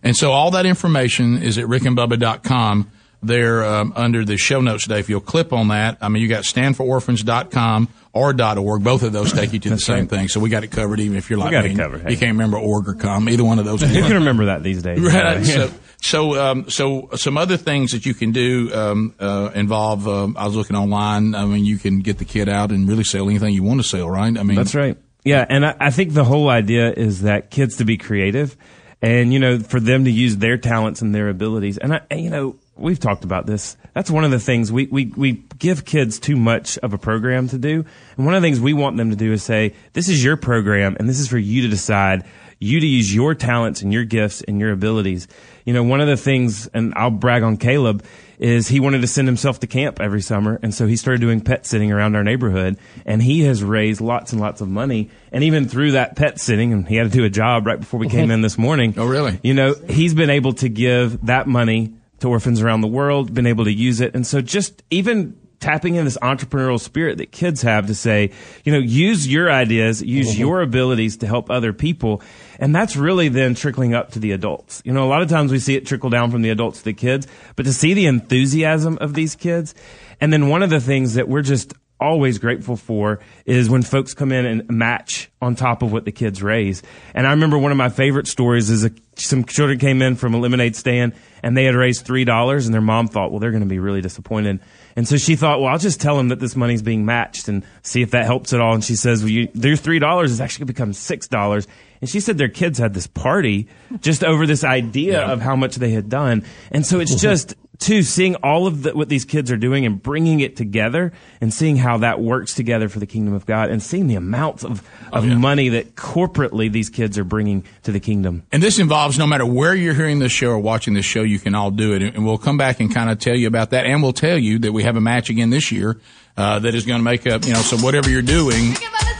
And 0.07 0.15
so 0.15 0.31
all 0.31 0.51
that 0.51 0.65
information 0.65 1.43
is 1.43 1.57
at 1.57 1.65
rickandbubba.com 1.65 2.89
there 3.21 3.65
um, 3.65 3.91
under 3.93 4.23
the 4.23 4.37
show 4.37 4.61
notes 4.61 4.83
today. 4.83 4.99
If 4.99 5.09
you'll 5.09 5.19
clip 5.19 5.51
on 5.51 5.67
that, 5.67 5.97
I 5.99 6.07
mean, 6.07 6.23
you 6.23 6.29
got 6.29 6.45
standfororphans.com 6.45 7.89
or 8.13 8.41
.org. 8.41 8.83
Both 8.85 9.03
of 9.03 9.11
those 9.11 9.33
take 9.33 9.51
you 9.51 9.59
to 9.59 9.69
the 9.69 9.77
same 9.77 9.99
right. 9.99 10.09
thing. 10.09 10.27
So 10.29 10.39
we 10.39 10.47
got 10.47 10.63
it 10.63 10.71
covered 10.71 11.01
even 11.01 11.17
if 11.17 11.29
you're 11.29 11.39
like 11.39 11.51
got 11.51 11.65
it 11.65 11.71
me. 11.71 11.75
covered, 11.75 12.03
hey. 12.03 12.11
You 12.11 12.17
can't 12.17 12.31
remember 12.31 12.57
org 12.57 12.87
or 12.87 12.93
com. 12.93 13.27
Either 13.27 13.43
one 13.43 13.59
of 13.59 13.65
those. 13.65 13.81
You 13.97 14.01
can 14.03 14.13
remember 14.13 14.45
that 14.45 14.63
these 14.63 14.81
days. 14.81 15.01
Right. 15.01 15.45
Yeah. 15.45 15.67
So, 15.67 15.73
so, 16.01 16.41
um, 16.41 16.69
so 16.69 17.09
some 17.15 17.37
other 17.37 17.57
things 17.57 17.91
that 17.91 18.05
you 18.05 18.13
can 18.13 18.31
do 18.31 18.73
um, 18.73 19.13
uh, 19.19 19.51
involve. 19.55 20.07
Um, 20.07 20.37
I 20.37 20.45
was 20.45 20.55
looking 20.55 20.77
online. 20.77 21.35
I 21.35 21.43
mean, 21.43 21.65
you 21.65 21.77
can 21.77 21.99
get 21.99 22.17
the 22.17 22.25
kid 22.25 22.47
out 22.47 22.71
and 22.71 22.87
really 22.87 23.03
sell 23.03 23.27
anything 23.27 23.53
you 23.53 23.63
want 23.63 23.81
to 23.81 23.87
sell, 23.87 24.09
right? 24.09 24.37
I 24.37 24.43
mean, 24.43 24.55
That's 24.55 24.73
right. 24.73 24.97
Yeah, 25.25 25.45
and 25.49 25.65
I, 25.65 25.75
I 25.77 25.89
think 25.89 26.13
the 26.13 26.23
whole 26.23 26.47
idea 26.47 26.93
is 26.93 27.23
that 27.23 27.51
kids 27.51 27.75
to 27.77 27.83
be 27.83 27.97
creative, 27.97 28.55
and 29.01 29.33
you 29.33 29.39
know, 29.39 29.59
for 29.59 29.79
them 29.79 30.05
to 30.05 30.11
use 30.11 30.37
their 30.37 30.57
talents 30.57 31.01
and 31.01 31.13
their 31.13 31.29
abilities. 31.29 31.77
And 31.77 31.95
I, 31.95 32.01
and, 32.09 32.21
you 32.21 32.29
know, 32.29 32.55
we've 32.75 32.99
talked 32.99 33.23
about 33.23 33.45
this. 33.45 33.77
That's 33.93 34.11
one 34.11 34.23
of 34.23 34.31
the 34.31 34.39
things 34.39 34.71
we 34.71 34.87
we 34.87 35.07
we 35.15 35.43
give 35.59 35.85
kids 35.85 36.19
too 36.19 36.35
much 36.35 36.77
of 36.79 36.93
a 36.93 36.97
program 36.97 37.47
to 37.49 37.57
do, 37.57 37.85
and 38.15 38.25
one 38.25 38.35
of 38.35 38.41
the 38.41 38.45
things 38.45 38.59
we 38.59 38.73
want 38.73 38.97
them 38.97 39.09
to 39.09 39.15
do 39.15 39.31
is 39.31 39.43
say, 39.43 39.73
"This 39.93 40.09
is 40.09 40.23
your 40.23 40.37
program, 40.37 40.95
and 40.99 41.07
this 41.07 41.19
is 41.19 41.27
for 41.27 41.37
you 41.37 41.63
to 41.63 41.67
decide." 41.67 42.23
You 42.59 42.79
to 42.79 42.85
use 42.85 43.13
your 43.13 43.35
talents 43.35 43.81
and 43.81 43.93
your 43.93 44.03
gifts 44.03 44.41
and 44.41 44.59
your 44.59 44.71
abilities. 44.71 45.27
You 45.65 45.73
know, 45.73 45.83
one 45.83 46.01
of 46.01 46.07
the 46.07 46.17
things, 46.17 46.67
and 46.67 46.93
I'll 46.95 47.11
brag 47.11 47.43
on 47.43 47.57
Caleb, 47.57 48.03
is 48.39 48.67
he 48.67 48.79
wanted 48.79 49.01
to 49.01 49.07
send 49.07 49.27
himself 49.27 49.59
to 49.59 49.67
camp 49.67 49.99
every 49.99 50.21
summer. 50.21 50.59
And 50.61 50.73
so 50.73 50.87
he 50.87 50.95
started 50.95 51.21
doing 51.21 51.41
pet 51.41 51.65
sitting 51.65 51.91
around 51.91 52.15
our 52.15 52.23
neighborhood 52.23 52.77
and 53.05 53.21
he 53.21 53.41
has 53.41 53.63
raised 53.63 53.99
lots 53.99 54.31
and 54.31 54.39
lots 54.39 54.61
of 54.61 54.69
money. 54.69 55.09
And 55.31 55.43
even 55.43 55.67
through 55.67 55.91
that 55.91 56.15
pet 56.15 56.39
sitting, 56.39 56.71
and 56.71 56.87
he 56.87 56.95
had 56.95 57.11
to 57.11 57.17
do 57.17 57.25
a 57.25 57.29
job 57.29 57.65
right 57.65 57.79
before 57.79 57.99
we 57.99 58.09
came 58.09 58.31
in 58.31 58.41
this 58.41 58.57
morning. 58.57 58.93
Oh, 58.97 59.07
really? 59.07 59.39
You 59.43 59.53
know, 59.53 59.73
he's 59.89 60.13
been 60.13 60.29
able 60.29 60.53
to 60.53 60.69
give 60.69 61.25
that 61.25 61.47
money 61.47 61.93
to 62.19 62.29
orphans 62.29 62.61
around 62.61 62.81
the 62.81 62.87
world, 62.87 63.33
been 63.33 63.47
able 63.47 63.65
to 63.65 63.73
use 63.73 64.01
it. 64.01 64.15
And 64.15 64.25
so 64.25 64.41
just 64.41 64.83
even 64.89 65.39
tapping 65.59 65.95
in 65.95 66.05
this 66.05 66.17
entrepreneurial 66.21 66.79
spirit 66.79 67.17
that 67.17 67.31
kids 67.31 67.61
have 67.63 67.87
to 67.87 67.95
say, 67.95 68.31
you 68.63 68.71
know, 68.71 68.79
use 68.79 69.27
your 69.27 69.51
ideas, 69.51 70.01
use 70.01 70.31
mm-hmm. 70.31 70.41
your 70.41 70.61
abilities 70.61 71.17
to 71.17 71.27
help 71.27 71.49
other 71.49 71.73
people. 71.73 72.21
And 72.59 72.75
that's 72.75 72.95
really 72.95 73.27
then 73.29 73.55
trickling 73.55 73.93
up 73.93 74.11
to 74.11 74.19
the 74.19 74.31
adults. 74.31 74.81
You 74.85 74.93
know, 74.93 75.05
a 75.05 75.09
lot 75.09 75.21
of 75.21 75.29
times 75.29 75.51
we 75.51 75.59
see 75.59 75.75
it 75.75 75.85
trickle 75.85 76.09
down 76.09 76.31
from 76.31 76.41
the 76.41 76.49
adults 76.49 76.79
to 76.79 76.85
the 76.85 76.93
kids, 76.93 77.27
but 77.55 77.65
to 77.65 77.73
see 77.73 77.93
the 77.93 78.05
enthusiasm 78.05 78.97
of 78.99 79.13
these 79.13 79.35
kids. 79.35 79.73
And 80.21 80.31
then 80.31 80.49
one 80.49 80.63
of 80.63 80.69
the 80.69 80.79
things 80.79 81.15
that 81.15 81.27
we're 81.27 81.41
just 81.41 81.73
always 81.99 82.37
grateful 82.37 82.75
for 82.77 83.19
is 83.45 83.69
when 83.69 83.81
folks 83.81 84.13
come 84.13 84.31
in 84.31 84.45
and 84.45 84.69
match 84.69 85.29
on 85.41 85.55
top 85.55 85.81
of 85.81 85.91
what 85.91 86.05
the 86.05 86.11
kids 86.11 86.41
raise. 86.43 86.83
And 87.13 87.25
I 87.27 87.31
remember 87.31 87.57
one 87.57 87.71
of 87.71 87.77
my 87.77 87.89
favorite 87.89 88.27
stories 88.27 88.69
is 88.69 88.85
a, 88.85 88.91
some 89.15 89.43
children 89.45 89.79
came 89.79 90.01
in 90.01 90.15
from 90.15 90.33
a 90.33 90.37
lemonade 90.39 90.75
stand 90.75 91.13
and 91.43 91.55
they 91.57 91.65
had 91.65 91.75
raised 91.75 92.05
three 92.05 92.25
dollars 92.25 92.65
and 92.65 92.73
their 92.73 92.81
mom 92.81 93.07
thought, 93.07 93.31
well, 93.31 93.39
they're 93.39 93.51
going 93.51 93.63
to 93.63 93.69
be 93.69 93.79
really 93.79 94.01
disappointed. 94.01 94.59
And 94.95 95.07
so 95.07 95.17
she 95.17 95.35
thought, 95.35 95.59
well, 95.59 95.69
I'll 95.71 95.77
just 95.77 96.01
tell 96.01 96.17
them 96.17 96.29
that 96.29 96.39
this 96.39 96.55
money's 96.55 96.81
being 96.81 97.05
matched 97.05 97.47
and 97.47 97.63
see 97.83 98.01
if 98.01 98.11
that 98.11 98.25
helps 98.25 98.53
at 98.53 98.61
all. 98.61 98.73
And 98.73 98.83
she 98.83 98.95
says, 98.95 99.21
well, 99.21 99.29
you, 99.31 99.47
their 99.53 99.75
three 99.75 99.99
dollars 99.99 100.31
is 100.31 100.41
actually 100.41 100.61
going 100.61 100.67
to 100.67 100.73
become 100.73 100.93
six 100.93 101.27
dollars. 101.27 101.67
And 102.01 102.09
she 102.09 102.19
said 102.19 102.37
their 102.37 102.47
kids 102.49 102.77
had 102.77 102.93
this 102.93 103.07
party 103.07 103.67
just 104.01 104.23
over 104.23 104.45
this 104.45 104.63
idea 104.63 105.19
Yeah. 105.19 105.31
of 105.31 105.41
how 105.41 105.55
much 105.55 105.75
they 105.77 105.91
had 105.91 106.09
done. 106.09 106.43
And 106.71 106.85
so 106.85 106.99
it's 106.99 107.15
just, 107.21 107.55
too, 107.79 108.03
seeing 108.03 108.35
all 108.35 108.67
of 108.67 108.83
the, 108.83 108.95
what 108.95 109.09
these 109.09 109.25
kids 109.25 109.51
are 109.51 109.57
doing 109.57 109.85
and 109.85 110.01
bringing 110.01 110.39
it 110.39 110.55
together 110.55 111.13
and 111.41 111.53
seeing 111.53 111.77
how 111.77 111.97
that 111.97 112.19
works 112.19 112.53
together 112.53 112.89
for 112.89 112.99
the 112.99 113.05
kingdom 113.05 113.33
of 113.33 113.45
God 113.45 113.69
and 113.69 113.81
seeing 113.81 114.07
the 114.07 114.15
amounts 114.15 114.63
of, 114.63 114.87
of 115.11 115.25
yeah. 115.25 115.37
money 115.37 115.69
that 115.69 115.95
corporately 115.95 116.71
these 116.71 116.89
kids 116.89 117.17
are 117.17 117.23
bringing 117.23 117.65
to 117.83 117.91
the 117.91 117.99
kingdom. 117.99 118.43
And 118.51 118.61
this 118.63 118.79
involves 118.79 119.17
no 119.17 119.27
matter 119.27 119.45
where 119.45 119.75
you're 119.75 119.93
hearing 119.93 120.19
this 120.19 120.31
show 120.31 120.49
or 120.49 120.59
watching 120.59 120.93
this 120.93 121.05
show, 121.05 121.21
you 121.21 121.39
can 121.39 121.55
all 121.55 121.71
do 121.71 121.93
it. 121.93 122.01
And 122.01 122.25
we'll 122.25 122.37
come 122.37 122.57
back 122.57 122.79
and 122.79 122.93
kind 122.93 123.09
of 123.09 123.19
tell 123.19 123.35
you 123.35 123.47
about 123.47 123.71
that. 123.71 123.85
And 123.85 124.01
we'll 124.01 124.13
tell 124.13 124.37
you 124.37 124.59
that 124.59 124.71
we 124.71 124.83
have 124.83 124.95
a 124.95 125.01
match 125.01 125.29
again 125.29 125.49
this 125.49 125.71
year 125.71 125.99
uh, 126.35 126.59
that 126.59 126.75
is 126.75 126.85
going 126.85 126.99
to 126.99 127.03
make 127.03 127.27
up, 127.27 127.45
you 127.45 127.53
know, 127.53 127.61
so 127.61 127.77
whatever 127.77 128.09
you're 128.09 128.21
doing, 128.21 128.73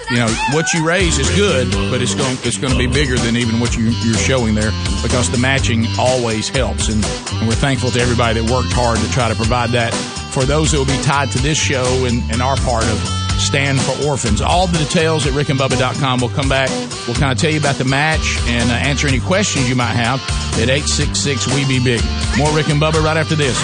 you 0.09 0.17
know, 0.17 0.27
what 0.53 0.73
you 0.73 0.85
raise 0.87 1.17
is 1.17 1.29
good, 1.35 1.69
but 1.91 2.01
it's 2.01 2.15
going 2.15 2.37
it's 2.43 2.57
going 2.57 2.71
to 2.71 2.79
be 2.79 2.87
bigger 2.87 3.17
than 3.17 3.35
even 3.35 3.59
what 3.59 3.75
you, 3.75 3.89
you're 4.03 4.15
showing 4.15 4.55
there 4.55 4.71
because 5.03 5.29
the 5.29 5.37
matching 5.37 5.85
always 5.99 6.47
helps. 6.47 6.87
And, 6.87 7.03
and 7.33 7.47
we're 7.47 7.55
thankful 7.55 7.91
to 7.91 7.99
everybody 7.99 8.39
that 8.39 8.49
worked 8.51 8.71
hard 8.71 8.99
to 8.99 9.11
try 9.11 9.27
to 9.27 9.35
provide 9.35 9.71
that 9.71 9.93
for 10.31 10.45
those 10.45 10.71
that 10.71 10.77
will 10.77 10.85
be 10.85 11.01
tied 11.03 11.31
to 11.31 11.39
this 11.39 11.57
show 11.57 12.05
and, 12.05 12.23
and 12.31 12.41
our 12.41 12.55
part 12.57 12.85
of 12.85 12.99
Stand 13.37 13.79
for 13.79 14.07
Orphans. 14.07 14.41
All 14.41 14.67
the 14.67 14.77
details 14.79 15.27
at 15.27 15.33
rickandbubba.com. 15.33 16.19
We'll 16.19 16.29
come 16.29 16.49
back. 16.49 16.69
We'll 17.07 17.15
kind 17.15 17.31
of 17.31 17.37
tell 17.37 17.51
you 17.51 17.59
about 17.59 17.75
the 17.75 17.85
match 17.85 18.39
and 18.47 18.69
uh, 18.71 18.73
answer 18.73 19.07
any 19.07 19.19
questions 19.19 19.69
you 19.69 19.75
might 19.75 19.93
have 19.93 20.19
at 20.53 20.69
866 20.69 21.53
We 21.53 21.67
Be 21.67 21.83
Big. 21.83 22.01
More 22.37 22.51
Rick 22.55 22.69
and 22.69 22.81
Bubba 22.81 23.03
right 23.03 23.17
after 23.17 23.35
this. 23.35 23.55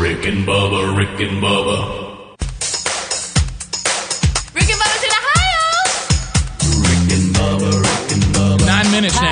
Rick 0.00 0.26
and 0.26 0.46
Bubba, 0.46 0.96
Rick 0.96 1.20
and 1.20 1.42
Bubba. 1.42 2.07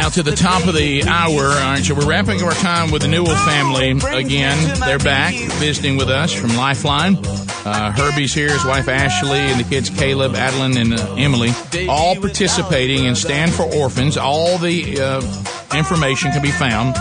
Now 0.07 0.11
to 0.11 0.23
the 0.23 0.37
top 0.37 0.67
of 0.67 0.75
the 0.75 1.03
hour. 1.05 1.49
Right, 1.49 1.83
so 1.85 1.95
we're 1.95 2.07
wrapping 2.07 2.41
up 2.41 2.47
our 2.47 2.53
time 2.53 2.91
with 2.93 3.03
the 3.03 3.09
Newell 3.09 3.35
family 3.35 3.91
again. 3.91 4.79
They're 4.81 4.99
back 4.99 5.35
visiting 5.55 5.97
with 5.97 6.09
us 6.09 6.33
from 6.33 6.57
Lifeline. 6.57 7.17
Uh, 7.25 7.91
Herbie's 7.91 8.33
here, 8.33 8.51
his 8.51 8.65
wife 8.65 8.89
Ashley, 8.89 9.39
and 9.39 9.59
the 9.59 9.69
kids 9.69 9.91
Caleb, 9.91 10.35
Adeline, 10.35 10.77
and 10.77 10.95
uh, 10.95 11.15
Emily, 11.17 11.51
all 11.89 12.15
participating 12.15 13.05
in 13.05 13.17
Stand 13.17 13.53
for 13.53 13.63
Orphans. 13.63 14.17
All 14.17 14.59
the 14.59 15.01
uh, 15.01 15.77
information 15.77 16.31
can 16.31 16.43
be 16.43 16.53
found 16.53 16.95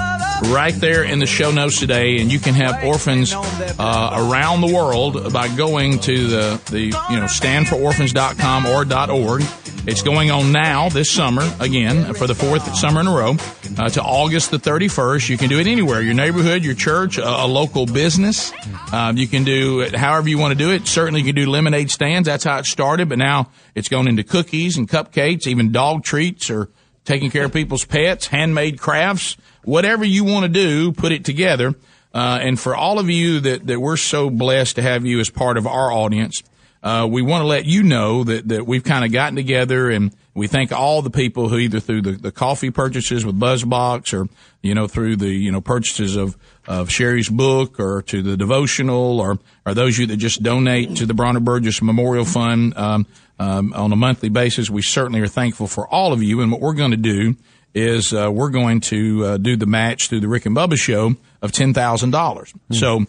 right 0.52 0.74
there 0.74 1.04
in 1.04 1.20
the 1.20 1.28
show 1.28 1.52
notes 1.52 1.80
today, 1.80 2.20
and 2.20 2.32
you 2.32 2.40
can 2.40 2.56
help 2.56 2.84
orphans 2.84 3.34
uh, 3.34 4.30
around 4.32 4.62
the 4.62 4.74
world 4.74 5.32
by 5.32 5.48
going 5.56 6.00
to 6.00 6.28
the, 6.28 6.62
the 6.72 6.82
you 6.82 7.20
know 7.20 7.26
standfororphans.com 7.26 8.66
or 8.66 8.86
.org. 9.12 9.44
It's 9.88 10.02
going 10.02 10.32
on 10.32 10.52
now 10.52 10.90
this 10.90 11.12
summer 11.12 11.48
again 11.60 12.16
for 12.16 12.26
the 12.26 12.34
fourth 12.34 12.76
summer 12.76 13.02
in 13.02 13.08
a 13.08 13.12
row 13.12 13.36
uh, 13.78 13.90
to 13.90 14.02
August 14.02 14.50
the 14.50 14.58
31st. 14.58 15.30
You 15.30 15.38
can 15.38 15.48
do 15.48 15.60
it 15.60 15.68
anywhere, 15.68 16.02
your 16.02 16.16
neighborhood, 16.16 16.64
your 16.64 16.74
church, 16.74 17.20
a, 17.20 17.24
a 17.24 17.46
local 17.46 17.86
business. 17.86 18.52
Um, 18.92 19.16
you 19.16 19.28
can 19.28 19.44
do 19.44 19.82
it 19.82 19.94
however 19.94 20.28
you 20.28 20.40
want 20.40 20.54
to 20.54 20.58
do 20.58 20.72
it. 20.72 20.88
Certainly 20.88 21.22
you 21.22 21.28
can 21.28 21.36
do 21.36 21.48
lemonade 21.48 21.92
stands. 21.92 22.26
That's 22.26 22.44
how 22.44 22.58
it 22.58 22.66
started, 22.66 23.10
but 23.10 23.20
now 23.20 23.52
it's 23.76 23.88
gone 23.88 24.08
into 24.08 24.24
cookies 24.24 24.76
and 24.76 24.90
cupcakes, 24.90 25.46
even 25.46 25.72
dog 25.72 26.04
treats 26.04 26.50
or 26.50 26.70
taking 27.04 27.30
care 27.30 27.46
of 27.46 27.54
people's 27.54 27.86
pets, 27.86 28.26
handmade 28.26 28.80
crafts, 28.80 29.38
whatever 29.64 30.04
you 30.04 30.24
want 30.24 30.46
to 30.46 30.50
do, 30.50 30.94
put 30.94 31.12
it 31.12 31.24
together. 31.24 31.76
Uh, 32.12 32.40
and 32.42 32.60
for 32.60 32.76
all 32.76 32.98
of 32.98 33.10
you 33.12 33.40
that, 33.42 33.68
that 33.68 33.80
we're 33.80 33.98
so 33.98 34.32
blessed 34.32 34.78
to 34.78 34.82
have 34.82 35.06
you 35.06 35.20
as 35.20 35.30
part 35.30 35.58
of 35.58 35.68
our 35.68 35.92
audience, 35.92 36.42
uh, 36.86 37.08
we 37.10 37.24
want 37.24 37.42
to 37.42 37.48
let 37.48 37.66
you 37.66 37.82
know 37.82 38.24
that, 38.24 38.48
that 38.48 38.68
we've 38.68 38.84
kind 38.84 39.04
of 39.04 39.12
gotten 39.12 39.36
together 39.36 39.90
and 39.90 40.16
we 40.36 40.46
thank 40.46 40.72
all 40.72 41.02
the 41.02 41.10
people 41.10 41.50
who 41.50 41.58
either 41.58 41.80
through 41.80 42.04
the, 42.04 42.12
the 42.12 42.32
coffee 42.32 42.70
purchases 42.70 43.26
with 43.26 43.40
Buzzbox 43.40 44.14
or, 44.14 44.30
you 44.62 44.76
know, 44.76 44.88
through 44.88 45.16
the, 45.16 45.30
you 45.30 45.52
know, 45.52 45.62
purchases 45.62 46.16
of, 46.16 46.38
of 46.68 46.92
Sherry's 46.92 47.28
book 47.28 47.80
or 47.80 48.04
to 48.04 48.22
the 48.22 48.38
devotional 48.38 49.20
or, 49.20 49.40
or 49.66 49.74
those 49.74 49.96
of 49.96 50.02
you 50.02 50.08
that 50.08 50.18
just 50.18 50.44
donate 50.44 50.98
to 50.98 51.08
the 51.08 51.16
Bronner 51.16 51.40
Burgess 51.40 51.82
Memorial 51.82 52.24
Fund, 52.24 52.78
um, 52.78 53.08
um, 53.40 53.74
on 53.74 53.92
a 53.92 53.96
monthly 53.96 54.30
basis. 54.30 54.70
We 54.70 54.84
certainly 54.84 55.22
are 55.22 55.28
thankful 55.28 55.66
for 55.66 55.88
all 55.88 56.14
of 56.14 56.22
you. 56.22 56.42
And 56.42 56.52
what 56.52 56.62
we're 56.62 56.74
going 56.74 56.92
to 56.92 56.98
do 56.98 57.36
is, 57.74 58.14
uh, 58.14 58.30
we're 58.32 58.52
going 58.52 58.82
to, 58.82 59.26
uh, 59.26 59.38
do 59.38 59.56
the 59.58 59.66
match 59.66 60.08
through 60.10 60.20
the 60.20 60.28
Rick 60.28 60.46
and 60.46 60.56
Bubba 60.56 60.78
show 60.78 61.16
of 61.42 61.52
$10,000. 61.52 62.54
So, 62.72 63.06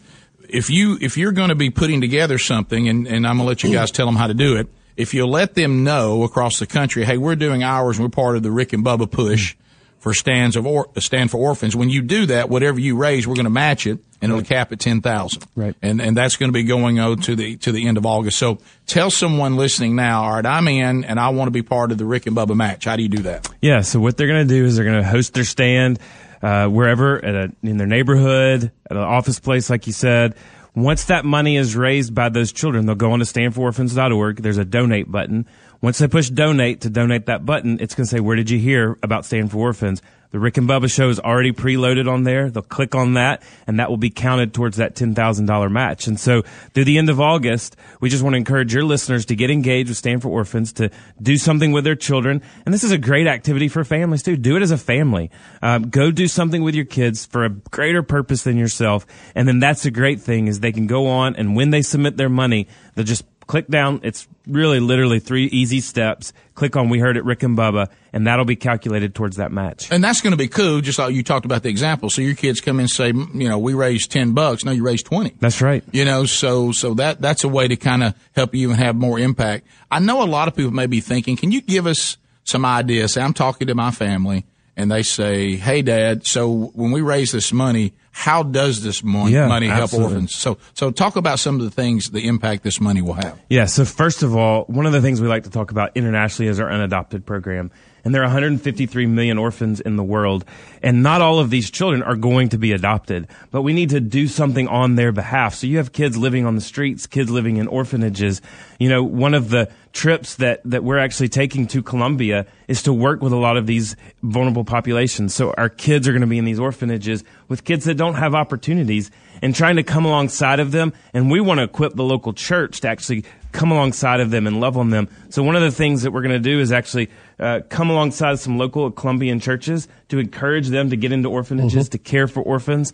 if 0.49 0.71
you 0.71 0.99
if 1.01 1.17
you're 1.17 1.33
going 1.33 1.49
to 1.51 1.55
be 1.55 1.71
putting 1.71 2.01
together 2.01 2.39
something, 2.39 2.89
and, 2.89 3.07
and 3.07 3.27
I'm 3.27 3.37
going 3.37 3.45
to 3.45 3.49
let 3.49 3.63
you 3.63 3.73
guys 3.73 3.91
tell 3.91 4.07
them 4.07 4.17
how 4.17 4.27
to 4.27 4.35
do 4.35 4.57
it. 4.57 4.69
If 4.97 5.13
you 5.13 5.27
let 5.27 5.55
them 5.55 5.85
know 5.85 6.23
across 6.23 6.59
the 6.59 6.67
country, 6.67 7.05
hey, 7.05 7.19
we're 7.19 7.37
doing 7.37 7.63
ours, 7.63 7.99
and 7.99 8.07
we're 8.07 8.11
part 8.11 8.37
of 8.37 8.43
the 8.43 8.51
Rick 8.51 8.73
and 8.73 8.85
Bubba 8.85 9.11
push 9.11 9.55
for 9.99 10.15
stands 10.15 10.57
of 10.57 10.67
or, 10.67 10.89
stand 10.99 11.31
for 11.31 11.39
orphans. 11.39 11.75
When 11.75 11.91
you 11.91 12.01
do 12.01 12.27
that, 12.27 12.49
whatever 12.49 12.79
you 12.79 12.97
raise, 12.97 13.27
we're 13.27 13.35
going 13.35 13.45
to 13.45 13.51
match 13.51 13.87
it, 13.87 13.99
and 14.23 14.31
it'll 14.31 14.45
cap 14.45 14.73
at 14.73 14.79
ten 14.79 15.01
thousand. 15.01 15.45
Right. 15.55 15.75
And 15.83 16.01
and 16.01 16.17
that's 16.17 16.37
going 16.37 16.49
to 16.49 16.53
be 16.53 16.63
going 16.63 16.99
on 16.99 17.19
to 17.23 17.35
the 17.35 17.57
to 17.59 17.73
the 17.73 17.87
end 17.89 17.99
of 17.99 18.07
August. 18.07 18.39
So 18.39 18.59
tell 18.87 19.11
someone 19.11 19.57
listening 19.57 19.97
now, 19.97 20.23
all 20.23 20.35
right, 20.35 20.47
I'm 20.47 20.69
in, 20.69 21.05
and 21.05 21.19
I 21.19 21.31
want 21.31 21.49
to 21.49 21.53
be 21.53 21.63
part 21.63 21.93
of 21.93 21.99
the 21.99 22.05
Rick 22.05 22.27
and 22.27 22.37
Bubba 22.37 22.57
match. 22.57 22.85
How 22.85 22.97
do 22.97 23.03
you 23.03 23.09
do 23.09 23.23
that? 23.25 23.49
Yeah, 23.61 23.81
so 23.81 24.01
what 24.01 24.17
they're 24.17 24.29
going 24.29 24.47
to 24.47 24.55
do 24.55 24.65
is 24.65 24.77
they're 24.77 24.85
going 24.85 25.03
to 25.03 25.09
host 25.09 25.35
their 25.35 25.45
stand 25.45 25.99
uh, 26.47 26.69
wherever 26.69 27.19
a, 27.19 27.51
in 27.65 27.77
their 27.77 27.89
neighborhood, 27.89 28.71
at 28.89 28.97
an 28.97 29.03
office 29.03 29.41
place, 29.41 29.69
like 29.69 29.89
you 29.89 29.93
said. 29.93 30.37
Once 30.77 31.07
that 31.07 31.25
money 31.25 31.57
is 31.57 31.75
raised 31.75 32.15
by 32.15 32.29
those 32.29 32.53
children, 32.53 32.87
they'll 32.87 32.95
go 32.95 33.11
on 33.11 33.19
to 33.19 33.25
standfororphans.org. 33.25 34.43
There's 34.43 34.59
a 34.59 34.65
donate 34.65 35.11
button. 35.11 35.47
Once 35.81 35.99
they 35.99 36.07
push 36.07 36.31
donate 36.31 36.83
to 36.83 36.91
donate 36.91 37.27
that 37.27 37.45
button, 37.45 37.79
it's 37.81 37.97
going 37.97 38.05
to 38.05 38.11
say, 38.11 38.21
where 38.21 38.37
did 38.37 38.49
you 38.49 38.61
hear 38.61 38.97
about 39.03 39.27
Stand 39.27 39.51
for 39.51 39.57
Orphans? 39.59 40.03
The 40.31 40.39
Rick 40.39 40.57
and 40.57 40.69
Bubba 40.69 40.93
show 40.93 41.09
is 41.09 41.21
already 41.21 41.53
preloaded 41.53 42.11
on 42.11 42.25
there. 42.25 42.51
They'll 42.51 42.63
click 42.63 42.95
on 42.95 43.15
that 43.15 43.43
and 43.67 43.79
that 43.79 43.91
will 43.91 43.97
be 43.97 44.11
counted 44.11 44.53
towards 44.53 44.77
that 44.77 44.95
$10,000 44.95 45.71
match. 45.71 46.07
And 46.07 46.19
so 46.19 46.43
through 46.75 46.85
the 46.85 46.99
end 46.99 47.11
of 47.11 47.21
August, 47.21 47.77
we 48.01 48.09
just 48.09 48.23
want 48.23 48.35
to 48.35 48.39
encourage 48.39 48.75
your 48.75 48.85
listeners 48.85 49.27
to 49.27 49.37
get 49.37 49.51
engaged 49.51 49.89
with 49.89 49.99
Stand 49.99 50.23
for 50.23 50.29
Orphans, 50.29 50.73
to 50.75 50.91
do 51.21 51.37
something 51.37 51.73
with 51.73 51.85
their 51.85 51.95
children. 51.95 52.43
And 52.65 52.75
this 52.75 52.85
is 52.85 52.93
a 52.93 52.99
great 52.99 53.27
activity 53.27 53.69
for 53.69 53.85
families 53.85 54.23
too. 54.23 54.37
Do 54.37 54.57
it 54.57 54.63
as 54.63 54.71
a 54.71 54.79
family. 54.79 55.31
Um, 55.63 55.89
go 55.91 56.11
do 56.11 56.29
something 56.29 56.63
with 56.63 56.75
your 56.75 56.85
kids 56.85 57.27
for 57.27 57.45
a 57.45 57.51
greater 57.51 58.03
purpose 58.03 58.43
than 58.43 58.57
yourself. 58.57 59.07
And 59.35 59.47
then 59.47 59.59
that's 59.59 59.85
a 59.87 59.91
great 59.91 60.21
thing 60.21 60.49
is 60.49 60.61
they 60.61 60.73
can 60.73 60.87
go 60.87 61.07
on 61.07 61.37
and 61.37 61.57
when 61.57 61.71
they 61.71 61.83
submit 61.83 62.17
their 62.17 62.29
money, 62.29 62.69
they'll 62.95 63.05
just 63.05 63.25
click 63.47 63.69
down. 63.69 64.01
It's 64.03 64.27
really 64.47 64.81
literally 64.81 65.21
three 65.21 65.47
easy 65.47 65.81
steps. 65.81 66.33
Click 66.55 66.77
on 66.77 66.89
We 66.89 66.99
Heard 66.99 67.17
It 67.17 67.25
Rick 67.25 67.43
and 67.43 67.57
Bubba, 67.57 67.89
and 68.13 68.27
that'll 68.27 68.45
be 68.45 68.57
calculated 68.57 69.15
towards 69.15 69.37
that 69.37 69.53
match. 69.53 69.91
And 69.91 70.03
that's 70.03 70.21
going 70.21 70.33
to 70.33 70.37
be 70.37 70.49
cool, 70.49 70.81
just 70.81 70.99
like 70.99 71.15
you 71.15 71.23
talked 71.23 71.45
about 71.45 71.63
the 71.63 71.69
example. 71.69 72.11
So 72.11 72.23
your 72.23 72.35
kids 72.35 72.61
come 72.61 72.77
in 72.77 72.83
and 72.83 72.91
say, 72.91 73.09
you 73.09 73.49
know, 73.49 73.59
we 73.59 73.75
raised 73.75 74.11
10 74.11 74.33
bucks. 74.33 74.65
No, 74.65 74.73
you 74.73 74.85
raised 74.85 75.07
20. 75.07 75.35
That's 75.41 75.61
right. 75.61 75.85
You 75.93 76.05
know, 76.05 76.25
so, 76.25 76.73
so 76.73 76.95
that, 76.95 77.21
that's 77.21 77.45
a 77.45 77.49
way 77.49 77.69
to 77.69 77.77
kind 77.77 78.03
of 78.03 78.15
help 78.35 78.55
you 78.55 78.71
and 78.71 78.79
have 78.79 78.97
more 78.97 79.19
impact. 79.19 79.67
I 79.91 79.99
know 79.99 80.23
a 80.23 80.27
lot 80.27 80.49
of 80.49 80.57
people 80.57 80.73
may 80.73 80.87
be 80.87 81.01
thinking, 81.01 81.37
can 81.37 81.53
you 81.53 81.61
give 81.61 81.87
us 81.87 82.17
some 82.45 82.65
ideas? 82.65 83.15
Say, 83.15 83.23
I'm 83.23 83.35
talking 83.35 83.69
to 83.69 83.75
my 83.75 83.91
family 83.91 84.45
and 84.77 84.91
they 84.91 85.03
say, 85.03 85.57
Hey 85.57 85.83
dad, 85.83 86.27
so 86.27 86.71
when 86.75 86.93
we 86.93 87.01
raise 87.01 87.33
this 87.33 87.53
money, 87.53 87.95
how 88.19 88.43
does 88.43 88.83
this 88.83 89.05
mon- 89.05 89.31
Yeah, 89.31 89.47
money 89.47 89.67
help 89.67 89.83
absolutely. 89.83 90.15
orphans? 90.15 90.35
So, 90.35 90.57
so 90.73 90.91
talk 90.91 91.17
about 91.17 91.39
some 91.39 91.57
of 91.57 91.61
the 91.61 91.71
things, 91.71 92.11
the 92.11 92.27
impact 92.27 92.63
this 92.63 92.81
money 92.81 93.03
will 93.03 93.13
have. 93.13 93.39
Yeah. 93.51 93.67
So 93.67 93.85
first 93.85 94.23
of 94.23 94.35
all, 94.35 94.65
one 94.69 94.87
of 94.87 94.93
the 94.93 95.03
things 95.03 95.21
we 95.21 95.29
like 95.29 95.45
to 95.45 95.51
talk 95.51 95.71
about 95.71 95.95
internationally 95.95 96.49
is 96.49 96.59
our 96.59 96.73
unadopted 96.73 97.27
program. 97.27 97.71
And 98.07 98.15
there 98.15 98.23
are 98.23 98.27
153 98.27 99.07
million 99.07 99.37
orphans 99.37 99.81
in 99.81 99.97
the 99.97 100.05
world. 100.05 100.45
And 100.81 101.03
not 101.03 101.23
all 101.23 101.41
of 101.41 101.51
these 101.51 101.73
children 101.73 102.05
are 102.05 102.15
going 102.15 102.51
to 102.51 102.57
be 102.57 102.71
adopted, 102.71 103.27
but 103.51 103.63
we 103.63 103.73
need 103.73 103.91
to 103.91 103.99
do 103.99 104.29
something 104.29 104.69
on 104.69 104.95
their 104.95 105.11
behalf. 105.11 105.57
So 105.57 105.67
you 105.67 105.79
have 105.79 105.91
kids 105.91 106.17
living 106.17 106.47
on 106.47 106.55
the 106.55 106.61
streets, 106.61 107.09
kids 107.09 107.33
living 107.33 107.57
in 107.57 107.67
orphanages. 107.67 108.41
You 108.79 108.91
know, 108.91 109.03
one 109.03 109.35
of 109.35 109.51
the 109.51 109.73
trips 109.93 110.37
that, 110.37 110.61
that 110.67 110.85
we're 110.85 110.99
actually 110.99 111.31
taking 111.31 111.67
to 111.67 111.83
Colombia 111.83 112.47
is 112.69 112.81
to 112.85 112.93
work 112.93 113.23
with 113.23 113.33
a 113.33 113.37
lot 113.37 113.57
of 113.57 113.67
these 113.67 113.97
vulnerable 114.23 114.65
populations. 114.65 115.35
So 115.35 115.53
our 115.59 115.69
kids 115.69 116.07
are 116.07 116.13
going 116.13 116.21
to 116.21 116.29
be 116.29 116.39
in 116.39 116.45
these 116.45 116.61
orphanages 116.61 117.25
with 117.49 117.65
kids 117.65 117.87
that 117.87 117.95
don't 117.95 118.15
have 118.15 118.37
opportunities 118.37 119.11
and 119.43 119.53
trying 119.53 119.77
to 119.77 119.83
come 119.83 120.05
alongside 120.05 120.61
of 120.61 120.71
them. 120.71 120.93
And 121.13 121.29
we 121.29 121.41
want 121.41 121.59
to 121.59 121.65
equip 121.65 121.95
the 121.95 122.05
local 122.05 122.33
church 122.33 122.83
to 122.83 122.89
actually 122.89 123.25
come 123.53 123.73
alongside 123.73 124.21
of 124.21 124.31
them 124.31 124.47
and 124.47 124.61
love 124.61 124.77
on 124.77 124.91
them. 124.91 125.09
So 125.31 125.43
one 125.43 125.57
of 125.57 125.63
the 125.63 125.71
things 125.71 126.03
that 126.03 126.13
we're 126.13 126.23
going 126.23 126.35
to 126.35 126.39
do 126.39 126.61
is 126.61 126.73
actually 126.73 127.11
uh, 127.39 127.61
come 127.69 127.91
alongside 127.91 128.39
some 128.39 128.59
local 128.59 128.91
Colombian 128.91 129.41
churches 129.41 129.89
to 130.09 130.19
encourage 130.19 130.69
them 130.69 130.91
to 130.91 130.97
get 130.97 131.13
into 131.13 131.29
orphanages, 131.29 131.89
to 131.91 131.99
care 131.99 132.27
for 132.29 132.43
orphans. 132.43 132.93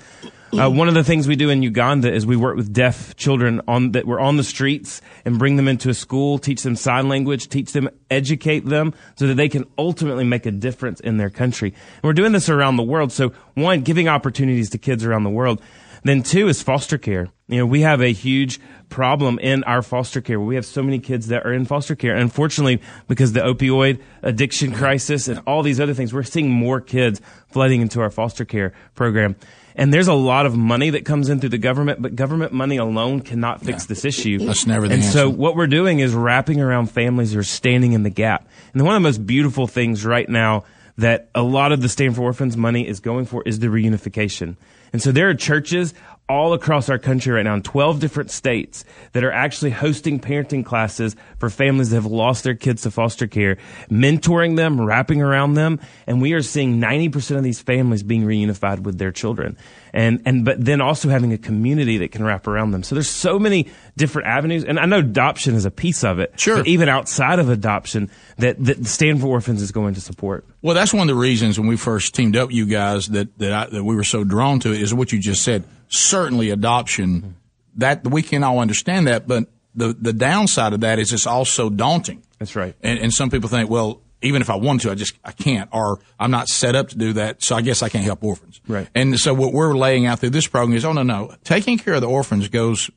Uh, 0.52 0.68
one 0.68 0.86
of 0.86 0.92
the 0.92 1.04
things 1.04 1.26
we 1.26 1.36
do 1.36 1.48
in 1.48 1.62
Uganda 1.62 2.12
is 2.12 2.26
we 2.26 2.36
work 2.36 2.56
with 2.56 2.74
deaf 2.74 3.16
children 3.16 3.62
on 3.66 3.92
that 3.92 4.06
we're 4.06 4.20
on 4.20 4.36
the 4.36 4.44
streets 4.44 5.00
and 5.24 5.38
bring 5.38 5.56
them 5.56 5.66
into 5.66 5.88
a 5.88 5.94
school, 5.94 6.38
teach 6.38 6.62
them 6.62 6.76
sign 6.76 7.08
language, 7.08 7.48
teach 7.48 7.72
them, 7.72 7.88
educate 8.10 8.66
them 8.66 8.92
so 9.14 9.26
that 9.26 9.34
they 9.34 9.48
can 9.48 9.64
ultimately 9.78 10.24
make 10.24 10.44
a 10.44 10.50
difference 10.50 11.00
in 11.00 11.16
their 11.16 11.30
country. 11.30 11.70
And 11.70 12.02
we're 12.02 12.12
doing 12.12 12.32
this 12.32 12.50
around 12.50 12.76
the 12.76 12.82
world. 12.82 13.12
So 13.12 13.32
one, 13.54 13.80
giving 13.80 14.08
opportunities 14.08 14.68
to 14.70 14.78
kids 14.78 15.06
around 15.06 15.24
the 15.24 15.30
world. 15.30 15.62
Then 16.04 16.22
two 16.22 16.48
is 16.48 16.62
foster 16.62 16.98
care. 16.98 17.28
You 17.46 17.58
know, 17.58 17.66
we 17.66 17.82
have 17.82 18.00
a 18.00 18.12
huge 18.12 18.60
problem 18.88 19.38
in 19.38 19.62
our 19.64 19.82
foster 19.82 20.20
care. 20.20 20.40
We 20.40 20.54
have 20.56 20.66
so 20.66 20.82
many 20.82 20.98
kids 20.98 21.28
that 21.28 21.46
are 21.46 21.52
in 21.52 21.64
foster 21.64 21.94
care. 21.94 22.16
Unfortunately, 22.16 22.80
because 23.08 23.32
the 23.32 23.40
opioid 23.40 24.00
addiction 24.22 24.72
crisis 24.72 25.28
and 25.28 25.40
all 25.46 25.62
these 25.62 25.80
other 25.80 25.94
things, 25.94 26.12
we're 26.12 26.22
seeing 26.22 26.50
more 26.50 26.80
kids 26.80 27.20
flooding 27.48 27.80
into 27.80 28.00
our 28.00 28.10
foster 28.10 28.44
care 28.44 28.72
program. 28.94 29.36
And 29.74 29.92
there's 29.92 30.08
a 30.08 30.14
lot 30.14 30.44
of 30.44 30.56
money 30.56 30.90
that 30.90 31.04
comes 31.04 31.28
in 31.28 31.40
through 31.40 31.50
the 31.50 31.58
government, 31.58 32.02
but 32.02 32.14
government 32.14 32.52
money 32.52 32.76
alone 32.76 33.20
cannot 33.20 33.62
fix 33.62 33.86
this 33.86 34.04
issue. 34.04 34.38
That's 34.38 34.66
never 34.66 34.86
the 34.86 34.94
And 34.94 35.04
so 35.04 35.30
what 35.30 35.56
we're 35.56 35.66
doing 35.66 36.00
is 36.00 36.14
wrapping 36.14 36.60
around 36.60 36.90
families 36.90 37.32
who 37.32 37.38
are 37.38 37.44
standing 37.44 37.92
in 37.92 38.02
the 38.02 38.10
gap. 38.10 38.48
And 38.72 38.82
one 38.82 38.94
of 38.94 39.02
the 39.02 39.08
most 39.08 39.26
beautiful 39.26 39.66
things 39.66 40.04
right 40.04 40.28
now 40.28 40.64
that 40.98 41.30
a 41.34 41.42
lot 41.42 41.72
of 41.72 41.82
the 41.82 41.88
Stand 41.88 42.16
for 42.16 42.22
Orphans 42.22 42.56
money 42.56 42.86
is 42.86 43.00
going 43.00 43.24
for 43.24 43.42
is 43.44 43.58
the 43.58 43.68
reunification. 43.68 44.56
And 44.92 45.00
so 45.00 45.10
there 45.10 45.28
are 45.28 45.34
churches 45.34 45.94
all 46.28 46.52
across 46.52 46.88
our 46.88 46.98
country 46.98 47.32
right 47.32 47.42
now 47.42 47.54
in 47.54 47.62
12 47.62 47.98
different 47.98 48.30
states 48.30 48.84
that 49.12 49.24
are 49.24 49.32
actually 49.32 49.70
hosting 49.70 50.20
parenting 50.20 50.64
classes 50.64 51.16
for 51.38 51.50
families 51.50 51.90
that 51.90 51.96
have 51.96 52.06
lost 52.06 52.44
their 52.44 52.54
kids 52.54 52.82
to 52.82 52.90
foster 52.90 53.26
care, 53.26 53.58
mentoring 53.90 54.56
them, 54.56 54.80
wrapping 54.80 55.20
around 55.20 55.54
them, 55.54 55.80
and 56.06 56.22
we 56.22 56.32
are 56.32 56.42
seeing 56.42 56.80
90% 56.80 57.36
of 57.36 57.42
these 57.42 57.60
families 57.60 58.02
being 58.02 58.22
reunified 58.22 58.80
with 58.80 58.98
their 58.98 59.12
children. 59.12 59.56
And 59.94 60.22
and 60.24 60.44
but 60.44 60.64
then 60.64 60.80
also 60.80 61.08
having 61.10 61.32
a 61.32 61.38
community 61.38 61.98
that 61.98 62.12
can 62.12 62.24
wrap 62.24 62.46
around 62.46 62.70
them. 62.70 62.82
So 62.82 62.94
there's 62.94 63.10
so 63.10 63.38
many 63.38 63.68
different 63.96 64.28
avenues 64.28 64.64
and 64.64 64.78
I 64.78 64.86
know 64.86 64.98
adoption 64.98 65.54
is 65.54 65.66
a 65.66 65.70
piece 65.70 66.02
of 66.02 66.18
it. 66.18 66.38
Sure. 66.40 66.58
But 66.58 66.66
even 66.66 66.88
outside 66.88 67.38
of 67.38 67.50
adoption 67.50 68.10
that 68.38 68.62
that 68.64 68.86
Stand 68.86 69.20
for 69.20 69.26
Orphans 69.26 69.60
is 69.60 69.70
going 69.70 69.94
to 69.94 70.00
support. 70.00 70.46
Well, 70.62 70.74
that's 70.74 70.94
one 70.94 71.02
of 71.02 71.14
the 71.14 71.20
reasons 71.20 71.58
when 71.58 71.68
we 71.68 71.76
first 71.76 72.14
teamed 72.14 72.36
up, 72.36 72.50
you 72.50 72.66
guys, 72.66 73.08
that 73.08 73.36
that, 73.38 73.52
I, 73.52 73.66
that 73.66 73.84
we 73.84 73.94
were 73.94 74.04
so 74.04 74.24
drawn 74.24 74.60
to 74.60 74.72
it 74.72 74.80
is 74.80 74.94
what 74.94 75.12
you 75.12 75.18
just 75.18 75.42
said. 75.42 75.64
Certainly, 75.88 76.50
adoption 76.50 77.36
that 77.76 78.06
we 78.06 78.22
can 78.22 78.42
all 78.44 78.60
understand 78.60 79.06
that, 79.08 79.26
but 79.28 79.44
the 79.74 79.94
the 79.98 80.12
downside 80.12 80.72
of 80.72 80.80
that 80.80 80.98
is 80.98 81.12
it's 81.12 81.26
also 81.26 81.70
daunting. 81.70 82.22
That's 82.38 82.56
right. 82.56 82.74
And, 82.82 82.98
and 82.98 83.12
some 83.12 83.30
people 83.30 83.48
think, 83.48 83.70
well, 83.70 84.01
even 84.22 84.42
if 84.42 84.50
I 84.50 84.56
wanted 84.56 84.82
to, 84.82 84.90
I 84.92 84.94
just 84.94 85.14
I 85.24 85.32
can't, 85.32 85.68
or 85.72 86.00
I'm 86.18 86.30
not 86.30 86.48
set 86.48 86.74
up 86.74 86.88
to 86.88 86.96
do 86.96 87.12
that, 87.14 87.42
so 87.42 87.56
I 87.56 87.62
guess 87.62 87.82
I 87.82 87.88
can't 87.88 88.04
help 88.04 88.22
orphans. 88.24 88.60
Right. 88.66 88.88
And 88.94 89.18
so 89.18 89.34
what 89.34 89.52
we're 89.52 89.74
laying 89.74 90.06
out 90.06 90.20
through 90.20 90.30
this 90.30 90.46
program 90.46 90.76
is, 90.76 90.84
oh 90.84 90.92
no, 90.92 91.02
no, 91.02 91.34
taking 91.44 91.78
care 91.78 91.94
of 91.94 92.00
the 92.00 92.08
orphans 92.08 92.48
goes. 92.48 92.90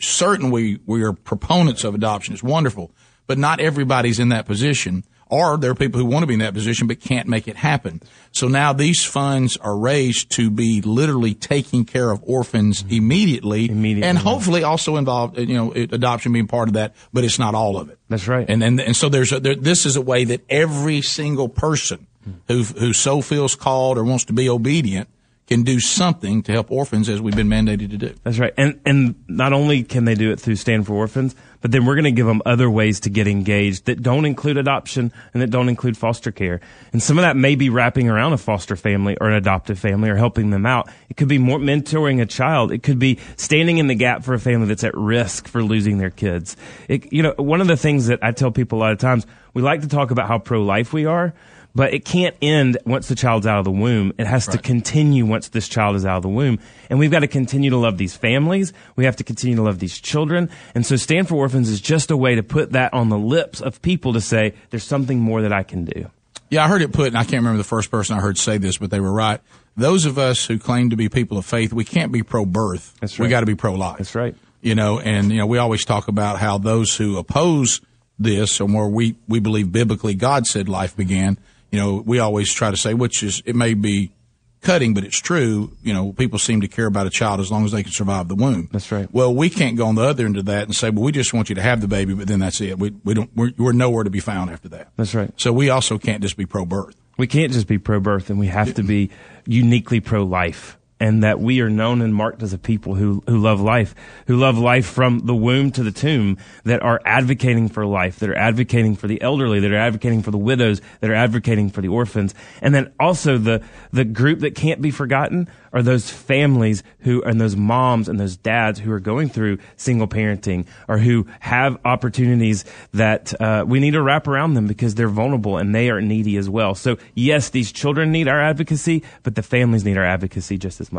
Certainly, 0.00 0.80
we 0.86 1.02
are 1.02 1.12
proponents 1.12 1.84
of 1.84 1.94
adoption. 1.94 2.34
It's 2.34 2.42
wonderful, 2.42 2.90
but 3.26 3.38
not 3.38 3.60
everybody's 3.60 4.18
in 4.18 4.30
that 4.30 4.44
position. 4.44 5.04
Or 5.28 5.56
there 5.56 5.70
are 5.70 5.74
people 5.74 6.00
who 6.00 6.06
want 6.06 6.22
to 6.22 6.26
be 6.26 6.34
in 6.34 6.40
that 6.40 6.54
position 6.54 6.86
but 6.86 7.00
can't 7.00 7.26
make 7.28 7.48
it 7.48 7.56
happen. 7.56 8.00
So 8.32 8.48
now 8.48 8.72
these 8.72 9.04
funds 9.04 9.56
are 9.56 9.76
raised 9.76 10.30
to 10.32 10.50
be 10.50 10.80
literally 10.82 11.34
taking 11.34 11.84
care 11.84 12.10
of 12.10 12.22
orphans 12.24 12.82
mm-hmm. 12.82 12.94
immediately, 12.94 13.70
Immediately, 13.70 14.08
and 14.08 14.18
hopefully 14.18 14.64
also 14.64 14.96
involved, 14.96 15.38
you 15.38 15.54
know, 15.54 15.72
adoption 15.72 16.32
being 16.32 16.46
part 16.46 16.68
of 16.68 16.74
that. 16.74 16.94
But 17.12 17.24
it's 17.24 17.38
not 17.38 17.54
all 17.54 17.76
of 17.76 17.88
it. 17.90 17.98
That's 18.08 18.28
right. 18.28 18.48
And 18.48 18.62
and, 18.62 18.80
and 18.80 18.96
so 18.96 19.08
there's 19.08 19.32
a, 19.32 19.40
there, 19.40 19.54
this 19.54 19.86
is 19.86 19.96
a 19.96 20.02
way 20.02 20.24
that 20.24 20.44
every 20.48 21.00
single 21.00 21.48
person 21.48 22.06
hmm. 22.24 22.32
who 22.48 22.62
who 22.62 22.92
so 22.92 23.20
feels 23.20 23.54
called 23.54 23.98
or 23.98 24.04
wants 24.04 24.24
to 24.26 24.32
be 24.32 24.48
obedient 24.48 25.08
can 25.46 25.62
do 25.62 25.78
something 25.78 26.42
to 26.42 26.52
help 26.52 26.70
orphans 26.70 27.08
as 27.08 27.20
we've 27.20 27.36
been 27.36 27.48
mandated 27.48 27.90
to 27.90 27.98
do. 27.98 28.14
That's 28.22 28.38
right. 28.38 28.54
And 28.56 28.80
and 28.86 29.14
not 29.28 29.52
only 29.52 29.82
can 29.82 30.04
they 30.04 30.14
do 30.14 30.30
it 30.30 30.40
through 30.40 30.56
Stand 30.56 30.86
for 30.86 30.94
Orphans, 30.94 31.34
but 31.64 31.70
then 31.70 31.86
we're 31.86 31.94
going 31.94 32.04
to 32.04 32.12
give 32.12 32.26
them 32.26 32.42
other 32.44 32.68
ways 32.68 33.00
to 33.00 33.08
get 33.08 33.26
engaged 33.26 33.86
that 33.86 34.02
don't 34.02 34.26
include 34.26 34.58
adoption 34.58 35.10
and 35.32 35.42
that 35.42 35.48
don't 35.48 35.70
include 35.70 35.96
foster 35.96 36.30
care. 36.30 36.60
And 36.92 37.02
some 37.02 37.16
of 37.16 37.22
that 37.22 37.38
may 37.38 37.54
be 37.54 37.70
wrapping 37.70 38.06
around 38.06 38.34
a 38.34 38.36
foster 38.36 38.76
family 38.76 39.16
or 39.18 39.30
an 39.30 39.34
adoptive 39.34 39.78
family 39.78 40.10
or 40.10 40.16
helping 40.16 40.50
them 40.50 40.66
out. 40.66 40.90
It 41.08 41.16
could 41.16 41.26
be 41.26 41.38
more 41.38 41.58
mentoring 41.58 42.20
a 42.20 42.26
child. 42.26 42.70
It 42.70 42.82
could 42.82 42.98
be 42.98 43.18
standing 43.36 43.78
in 43.78 43.86
the 43.86 43.94
gap 43.94 44.24
for 44.24 44.34
a 44.34 44.38
family 44.38 44.66
that's 44.66 44.84
at 44.84 44.94
risk 44.94 45.48
for 45.48 45.64
losing 45.64 45.96
their 45.96 46.10
kids. 46.10 46.54
It, 46.86 47.10
you 47.14 47.22
know, 47.22 47.32
one 47.38 47.62
of 47.62 47.66
the 47.66 47.78
things 47.78 48.08
that 48.08 48.18
I 48.20 48.32
tell 48.32 48.50
people 48.50 48.76
a 48.76 48.80
lot 48.80 48.92
of 48.92 48.98
times, 48.98 49.26
we 49.54 49.62
like 49.62 49.80
to 49.80 49.88
talk 49.88 50.10
about 50.10 50.28
how 50.28 50.38
pro-life 50.38 50.92
we 50.92 51.06
are. 51.06 51.32
But 51.76 51.92
it 51.92 52.04
can't 52.04 52.36
end 52.40 52.78
once 52.86 53.08
the 53.08 53.16
child's 53.16 53.48
out 53.48 53.58
of 53.58 53.64
the 53.64 53.72
womb. 53.72 54.12
It 54.16 54.28
has 54.28 54.46
to 54.48 54.58
continue 54.58 55.26
once 55.26 55.48
this 55.48 55.68
child 55.68 55.96
is 55.96 56.06
out 56.06 56.18
of 56.18 56.22
the 56.22 56.28
womb. 56.28 56.60
And 56.88 57.00
we've 57.00 57.10
got 57.10 57.20
to 57.20 57.26
continue 57.26 57.70
to 57.70 57.76
love 57.76 57.98
these 57.98 58.16
families. 58.16 58.72
We 58.94 59.06
have 59.06 59.16
to 59.16 59.24
continue 59.24 59.56
to 59.56 59.62
love 59.62 59.80
these 59.80 59.98
children. 59.98 60.50
And 60.76 60.86
so 60.86 60.94
Stand 60.94 61.28
for 61.28 61.34
Orphans 61.34 61.68
is 61.68 61.80
just 61.80 62.12
a 62.12 62.16
way 62.16 62.36
to 62.36 62.44
put 62.44 62.72
that 62.72 62.94
on 62.94 63.08
the 63.08 63.18
lips 63.18 63.60
of 63.60 63.82
people 63.82 64.12
to 64.12 64.20
say, 64.20 64.54
there's 64.70 64.84
something 64.84 65.18
more 65.18 65.42
that 65.42 65.52
I 65.52 65.64
can 65.64 65.84
do. 65.84 66.10
Yeah, 66.48 66.64
I 66.64 66.68
heard 66.68 66.82
it 66.82 66.92
put, 66.92 67.08
and 67.08 67.18
I 67.18 67.24
can't 67.24 67.38
remember 67.38 67.58
the 67.58 67.64
first 67.64 67.90
person 67.90 68.16
I 68.16 68.20
heard 68.20 68.38
say 68.38 68.58
this, 68.58 68.78
but 68.78 68.90
they 68.90 69.00
were 69.00 69.12
right. 69.12 69.40
Those 69.76 70.04
of 70.04 70.18
us 70.18 70.46
who 70.46 70.60
claim 70.60 70.90
to 70.90 70.96
be 70.96 71.08
people 71.08 71.38
of 71.38 71.44
faith, 71.44 71.72
we 71.72 71.84
can't 71.84 72.12
be 72.12 72.22
pro-birth. 72.22 72.94
That's 73.00 73.18
right. 73.18 73.26
We 73.26 73.30
got 73.30 73.40
to 73.40 73.46
be 73.46 73.56
pro-life. 73.56 73.98
That's 73.98 74.14
right. 74.14 74.36
You 74.60 74.76
know, 74.76 75.00
and 75.00 75.32
you 75.32 75.38
know, 75.38 75.46
we 75.46 75.58
always 75.58 75.84
talk 75.84 76.06
about 76.06 76.38
how 76.38 76.58
those 76.58 76.96
who 76.96 77.18
oppose 77.18 77.80
this, 78.16 78.60
or 78.60 78.68
more 78.68 78.88
we 78.88 79.16
we 79.26 79.40
believe 79.40 79.72
biblically 79.72 80.14
God 80.14 80.46
said 80.46 80.68
life 80.68 80.96
began. 80.96 81.38
You 81.74 81.80
know, 81.80 82.04
we 82.06 82.20
always 82.20 82.52
try 82.52 82.70
to 82.70 82.76
say, 82.76 82.94
which 82.94 83.24
is 83.24 83.42
it 83.44 83.56
may 83.56 83.74
be 83.74 84.12
cutting, 84.60 84.94
but 84.94 85.02
it's 85.02 85.18
true. 85.18 85.72
You 85.82 85.92
know, 85.92 86.12
people 86.12 86.38
seem 86.38 86.60
to 86.60 86.68
care 86.68 86.86
about 86.86 87.08
a 87.08 87.10
child 87.10 87.40
as 87.40 87.50
long 87.50 87.64
as 87.64 87.72
they 87.72 87.82
can 87.82 87.90
survive 87.90 88.28
the 88.28 88.36
womb. 88.36 88.68
That's 88.70 88.92
right. 88.92 89.12
Well, 89.12 89.34
we 89.34 89.50
can't 89.50 89.76
go 89.76 89.86
on 89.86 89.96
the 89.96 90.02
other 90.02 90.24
end 90.24 90.36
of 90.36 90.44
that 90.44 90.62
and 90.62 90.76
say, 90.76 90.90
well, 90.90 91.02
we 91.02 91.10
just 91.10 91.34
want 91.34 91.48
you 91.48 91.56
to 91.56 91.62
have 91.62 91.80
the 91.80 91.88
baby, 91.88 92.14
but 92.14 92.28
then 92.28 92.38
that's 92.38 92.60
it. 92.60 92.78
We 92.78 92.90
we 93.02 93.14
don't 93.14 93.28
we're, 93.34 93.50
we're 93.58 93.72
nowhere 93.72 94.04
to 94.04 94.10
be 94.10 94.20
found 94.20 94.50
after 94.50 94.68
that. 94.68 94.92
That's 94.96 95.16
right. 95.16 95.32
So 95.36 95.52
we 95.52 95.68
also 95.68 95.98
can't 95.98 96.22
just 96.22 96.36
be 96.36 96.46
pro-birth. 96.46 96.94
We 97.18 97.26
can't 97.26 97.52
just 97.52 97.66
be 97.66 97.78
pro 97.78 97.98
birth 97.98 98.30
and 98.30 98.38
we 98.38 98.46
have 98.46 98.74
to 98.74 98.84
be 98.84 99.10
uniquely 99.44 99.98
pro 99.98 100.22
life. 100.22 100.78
And 101.04 101.22
that 101.22 101.38
we 101.38 101.60
are 101.60 101.68
known 101.68 102.00
and 102.00 102.14
marked 102.14 102.42
as 102.42 102.54
a 102.54 102.58
people 102.58 102.94
who, 102.94 103.22
who 103.26 103.36
love 103.36 103.60
life, 103.60 103.94
who 104.26 104.36
love 104.36 104.56
life 104.56 104.86
from 104.86 105.18
the 105.26 105.34
womb 105.34 105.70
to 105.72 105.82
the 105.82 105.90
tomb, 105.92 106.38
that 106.64 106.82
are 106.82 106.98
advocating 107.04 107.68
for 107.68 107.84
life, 107.84 108.20
that 108.20 108.30
are 108.30 108.38
advocating 108.38 108.96
for 108.96 109.06
the 109.06 109.20
elderly, 109.20 109.60
that 109.60 109.70
are 109.70 109.76
advocating 109.76 110.22
for 110.22 110.30
the 110.30 110.38
widows, 110.38 110.80
that 111.00 111.10
are 111.10 111.14
advocating 111.14 111.68
for 111.68 111.82
the 111.82 111.88
orphans. 111.88 112.34
And 112.62 112.74
then 112.74 112.90
also 112.98 113.36
the, 113.36 113.62
the 113.92 114.06
group 114.06 114.40
that 114.40 114.54
can't 114.54 114.80
be 114.80 114.90
forgotten 114.90 115.46
are 115.74 115.82
those 115.82 116.08
families 116.08 116.82
who, 117.00 117.20
and 117.24 117.38
those 117.38 117.56
moms 117.56 118.08
and 118.08 118.18
those 118.18 118.36
dads 118.36 118.78
who 118.78 118.92
are 118.92 119.00
going 119.00 119.28
through 119.28 119.58
single 119.76 120.06
parenting 120.06 120.64
or 120.88 120.98
who 120.98 121.26
have 121.40 121.76
opportunities 121.84 122.64
that 122.92 123.38
uh, 123.42 123.64
we 123.66 123.80
need 123.80 123.90
to 123.90 124.00
wrap 124.00 124.26
around 124.28 124.54
them 124.54 124.66
because 124.68 124.94
they're 124.94 125.08
vulnerable 125.08 125.58
and 125.58 125.74
they 125.74 125.90
are 125.90 126.00
needy 126.00 126.36
as 126.36 126.48
well. 126.48 126.74
So 126.74 126.96
yes, 127.14 127.50
these 127.50 127.72
children 127.72 128.12
need 128.12 128.28
our 128.28 128.40
advocacy, 128.40 129.02
but 129.24 129.34
the 129.34 129.42
families 129.42 129.84
need 129.84 129.98
our 129.98 130.06
advocacy 130.06 130.56
just 130.56 130.80
as 130.80 130.92
much. 130.92 130.93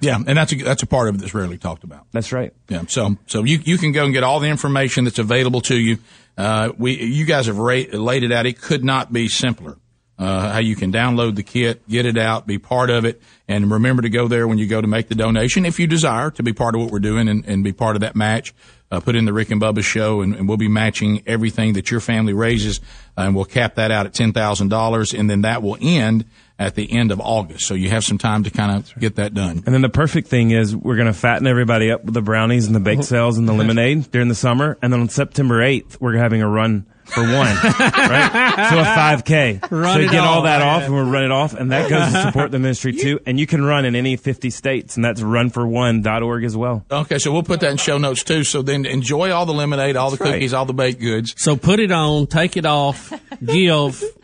Yeah, 0.00 0.16
and 0.16 0.38
that's 0.38 0.52
a 0.52 0.56
that's 0.56 0.82
a 0.82 0.86
part 0.86 1.08
of 1.08 1.16
it 1.16 1.18
that's 1.18 1.34
rarely 1.34 1.58
talked 1.58 1.84
about. 1.84 2.06
That's 2.12 2.32
right. 2.32 2.54
Yeah, 2.68 2.84
so 2.88 3.16
so 3.26 3.44
you 3.44 3.60
you 3.62 3.76
can 3.76 3.92
go 3.92 4.04
and 4.04 4.14
get 4.14 4.22
all 4.22 4.40
the 4.40 4.48
information 4.48 5.04
that's 5.04 5.18
available 5.18 5.60
to 5.62 5.76
you. 5.76 5.98
Uh, 6.38 6.72
we 6.78 6.98
you 7.02 7.26
guys 7.26 7.46
have 7.46 7.58
ra- 7.58 7.84
laid 7.92 8.22
it 8.22 8.32
out. 8.32 8.46
It 8.46 8.60
could 8.60 8.82
not 8.82 9.12
be 9.12 9.28
simpler. 9.28 9.76
Uh, 10.18 10.52
how 10.52 10.58
you 10.58 10.76
can 10.76 10.92
download 10.92 11.34
the 11.34 11.42
kit, 11.42 11.86
get 11.88 12.04
it 12.04 12.18
out, 12.18 12.46
be 12.46 12.58
part 12.58 12.90
of 12.90 13.06
it, 13.06 13.22
and 13.48 13.70
remember 13.70 14.02
to 14.02 14.10
go 14.10 14.28
there 14.28 14.46
when 14.46 14.58
you 14.58 14.66
go 14.66 14.78
to 14.78 14.86
make 14.86 15.08
the 15.08 15.14
donation 15.14 15.64
if 15.64 15.80
you 15.80 15.86
desire 15.86 16.30
to 16.30 16.42
be 16.42 16.52
part 16.52 16.74
of 16.74 16.82
what 16.82 16.90
we're 16.90 16.98
doing 16.98 17.26
and, 17.26 17.42
and 17.46 17.64
be 17.64 17.72
part 17.72 17.96
of 17.96 18.00
that 18.00 18.14
match. 18.14 18.54
Uh, 18.90 19.00
put 19.00 19.16
in 19.16 19.24
the 19.24 19.32
Rick 19.32 19.50
and 19.50 19.62
Bubba 19.62 19.82
show, 19.82 20.20
and, 20.20 20.34
and 20.34 20.48
we'll 20.48 20.58
be 20.58 20.68
matching 20.68 21.22
everything 21.24 21.74
that 21.74 21.90
your 21.90 22.00
family 22.00 22.34
raises, 22.34 22.80
and 23.16 23.34
we'll 23.34 23.44
cap 23.46 23.76
that 23.76 23.90
out 23.90 24.04
at 24.04 24.12
ten 24.12 24.32
thousand 24.32 24.68
dollars, 24.68 25.14
and 25.14 25.30
then 25.30 25.42
that 25.42 25.62
will 25.62 25.78
end 25.80 26.26
at 26.60 26.74
the 26.74 26.92
end 26.92 27.10
of 27.10 27.20
August. 27.20 27.66
So 27.66 27.72
you 27.72 27.88
have 27.88 28.04
some 28.04 28.18
time 28.18 28.44
to 28.44 28.50
kind 28.50 28.76
of 28.76 28.94
get 29.00 29.16
that 29.16 29.32
done. 29.32 29.62
And 29.64 29.74
then 29.74 29.80
the 29.80 29.88
perfect 29.88 30.28
thing 30.28 30.50
is 30.50 30.76
we're 30.76 30.96
going 30.96 31.06
to 31.06 31.14
fatten 31.14 31.46
everybody 31.46 31.90
up 31.90 32.04
with 32.04 32.12
the 32.12 32.20
brownies 32.20 32.66
and 32.66 32.76
the 32.76 32.80
baked 32.80 33.00
uh-huh. 33.00 33.08
sales 33.08 33.38
and 33.38 33.48
the 33.48 33.54
lemonade 33.54 34.10
during 34.10 34.28
the 34.28 34.34
summer. 34.34 34.76
And 34.82 34.92
then 34.92 35.00
on 35.00 35.08
September 35.08 35.60
8th, 35.60 35.98
we're 36.00 36.18
having 36.18 36.42
a 36.42 36.48
run 36.48 36.84
for 37.10 37.22
one, 37.22 37.32
right? 37.34 38.68
So 38.70 38.78
a 38.78 38.84
5K. 38.84 39.70
Run 39.70 39.94
so 39.94 40.00
it 40.00 40.10
get 40.10 40.20
all 40.20 40.38
off. 40.38 40.44
that 40.44 40.62
off 40.62 40.82
and 40.82 40.94
we'll 40.94 41.10
run 41.10 41.24
it 41.24 41.30
off. 41.30 41.54
And 41.54 41.72
that 41.72 41.88
goes 41.90 42.12
to 42.12 42.22
support 42.22 42.50
the 42.50 42.58
ministry 42.58 42.92
too. 42.92 43.20
And 43.26 43.40
you 43.40 43.46
can 43.46 43.64
run 43.64 43.84
in 43.84 43.96
any 43.96 44.16
50 44.16 44.50
states 44.50 44.96
and 44.96 45.04
that's 45.04 45.20
runforone.org 45.20 46.44
as 46.44 46.56
well. 46.56 46.84
Okay, 46.90 47.18
so 47.18 47.32
we'll 47.32 47.42
put 47.42 47.60
that 47.60 47.70
in 47.70 47.76
show 47.78 47.98
notes 47.98 48.22
too. 48.22 48.44
So 48.44 48.62
then 48.62 48.86
enjoy 48.86 49.32
all 49.32 49.46
the 49.46 49.54
lemonade, 49.54 49.96
all 49.96 50.10
the 50.10 50.22
right. 50.22 50.34
cookies, 50.34 50.52
all 50.52 50.66
the 50.66 50.74
baked 50.74 51.00
goods. 51.00 51.34
So 51.36 51.56
put 51.56 51.80
it 51.80 51.90
on, 51.90 52.26
take 52.26 52.56
it 52.56 52.66
off, 52.66 53.12
give. 53.44 54.02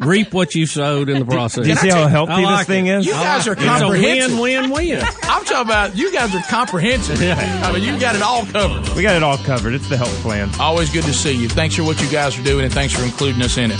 reap 0.00 0.32
what 0.32 0.54
you 0.54 0.66
sowed 0.66 1.08
in 1.08 1.18
the 1.18 1.24
process. 1.24 1.64
Do 1.64 1.70
you 1.70 1.76
see 1.76 1.88
how 1.90 2.06
healthy 2.08 2.32
I 2.32 2.40
like 2.42 2.66
this 2.66 2.66
thing 2.66 2.86
it. 2.86 2.98
is? 3.00 3.06
You 3.06 3.12
guys 3.12 3.46
are 3.46 3.52
It's 3.52 3.62
a 3.62 3.64
comprehensive. 3.66 4.38
win-win-win. 4.38 5.02
I'm 5.24 5.44
talking 5.44 5.60
about 5.62 5.96
you 5.96 6.12
guys 6.12 6.34
are 6.34 6.42
comprehensive. 6.48 7.20
I 7.20 7.72
mean, 7.72 7.82
you 7.82 7.98
got 8.00 8.16
it 8.16 8.22
all 8.22 8.44
covered. 8.46 8.88
We 8.96 9.02
got 9.02 9.16
it 9.16 9.22
all 9.22 9.36
covered. 9.38 9.74
It's 9.74 9.88
the 9.88 9.96
health 9.96 10.14
plan. 10.22 10.48
Always 10.58 10.90
good 10.90 11.04
to 11.04 11.12
see 11.12 11.32
you. 11.32 11.48
Thanks 11.48 11.76
for 11.76 11.84
what 11.84 12.00
you 12.02 12.08
guys 12.10 12.38
are 12.38 12.42
doing, 12.42 12.64
and 12.64 12.72
thanks 12.72 12.94
for 12.94 13.02
including 13.04 13.42
us 13.42 13.58
in 13.58 13.70
it. 13.70 13.78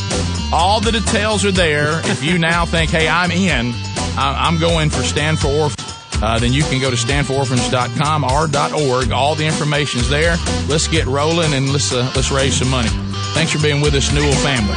All 0.53 0.81
the 0.81 0.93
details 0.93 1.45
are 1.45 1.53
there. 1.53 2.01
If 2.11 2.23
you 2.23 2.39
now 2.39 2.67
think, 2.67 2.91
hey, 2.91 3.09
I'm 3.09 3.31
in, 3.31 3.73
I- 4.19 4.45
I'm 4.47 4.59
going 4.59 4.91
for 4.91 5.03
Stand 5.03 5.39
for 5.39 5.49
Orphans, 5.49 5.87
uh, 6.23 6.39
then 6.39 6.53
you 6.53 6.63
can 6.65 6.81
go 6.83 6.91
to 6.91 6.97
standfororphans.com 6.97 8.25
or 8.25 8.49
.org. 8.95 9.11
All 9.11 9.35
the 9.35 9.47
information's 9.47 10.09
there. 10.11 10.37
Let's 10.69 10.87
get 10.87 11.07
rolling 11.07 11.55
and 11.55 11.73
let's 11.73 11.93
uh, 11.95 12.11
let's 12.15 12.31
raise 12.31 12.57
some 12.57 12.69
money. 12.69 12.91
Thanks 13.33 13.53
for 13.53 13.63
being 13.63 13.81
with 13.81 13.95
us, 13.95 14.13
Newell 14.13 14.33
family. 14.35 14.77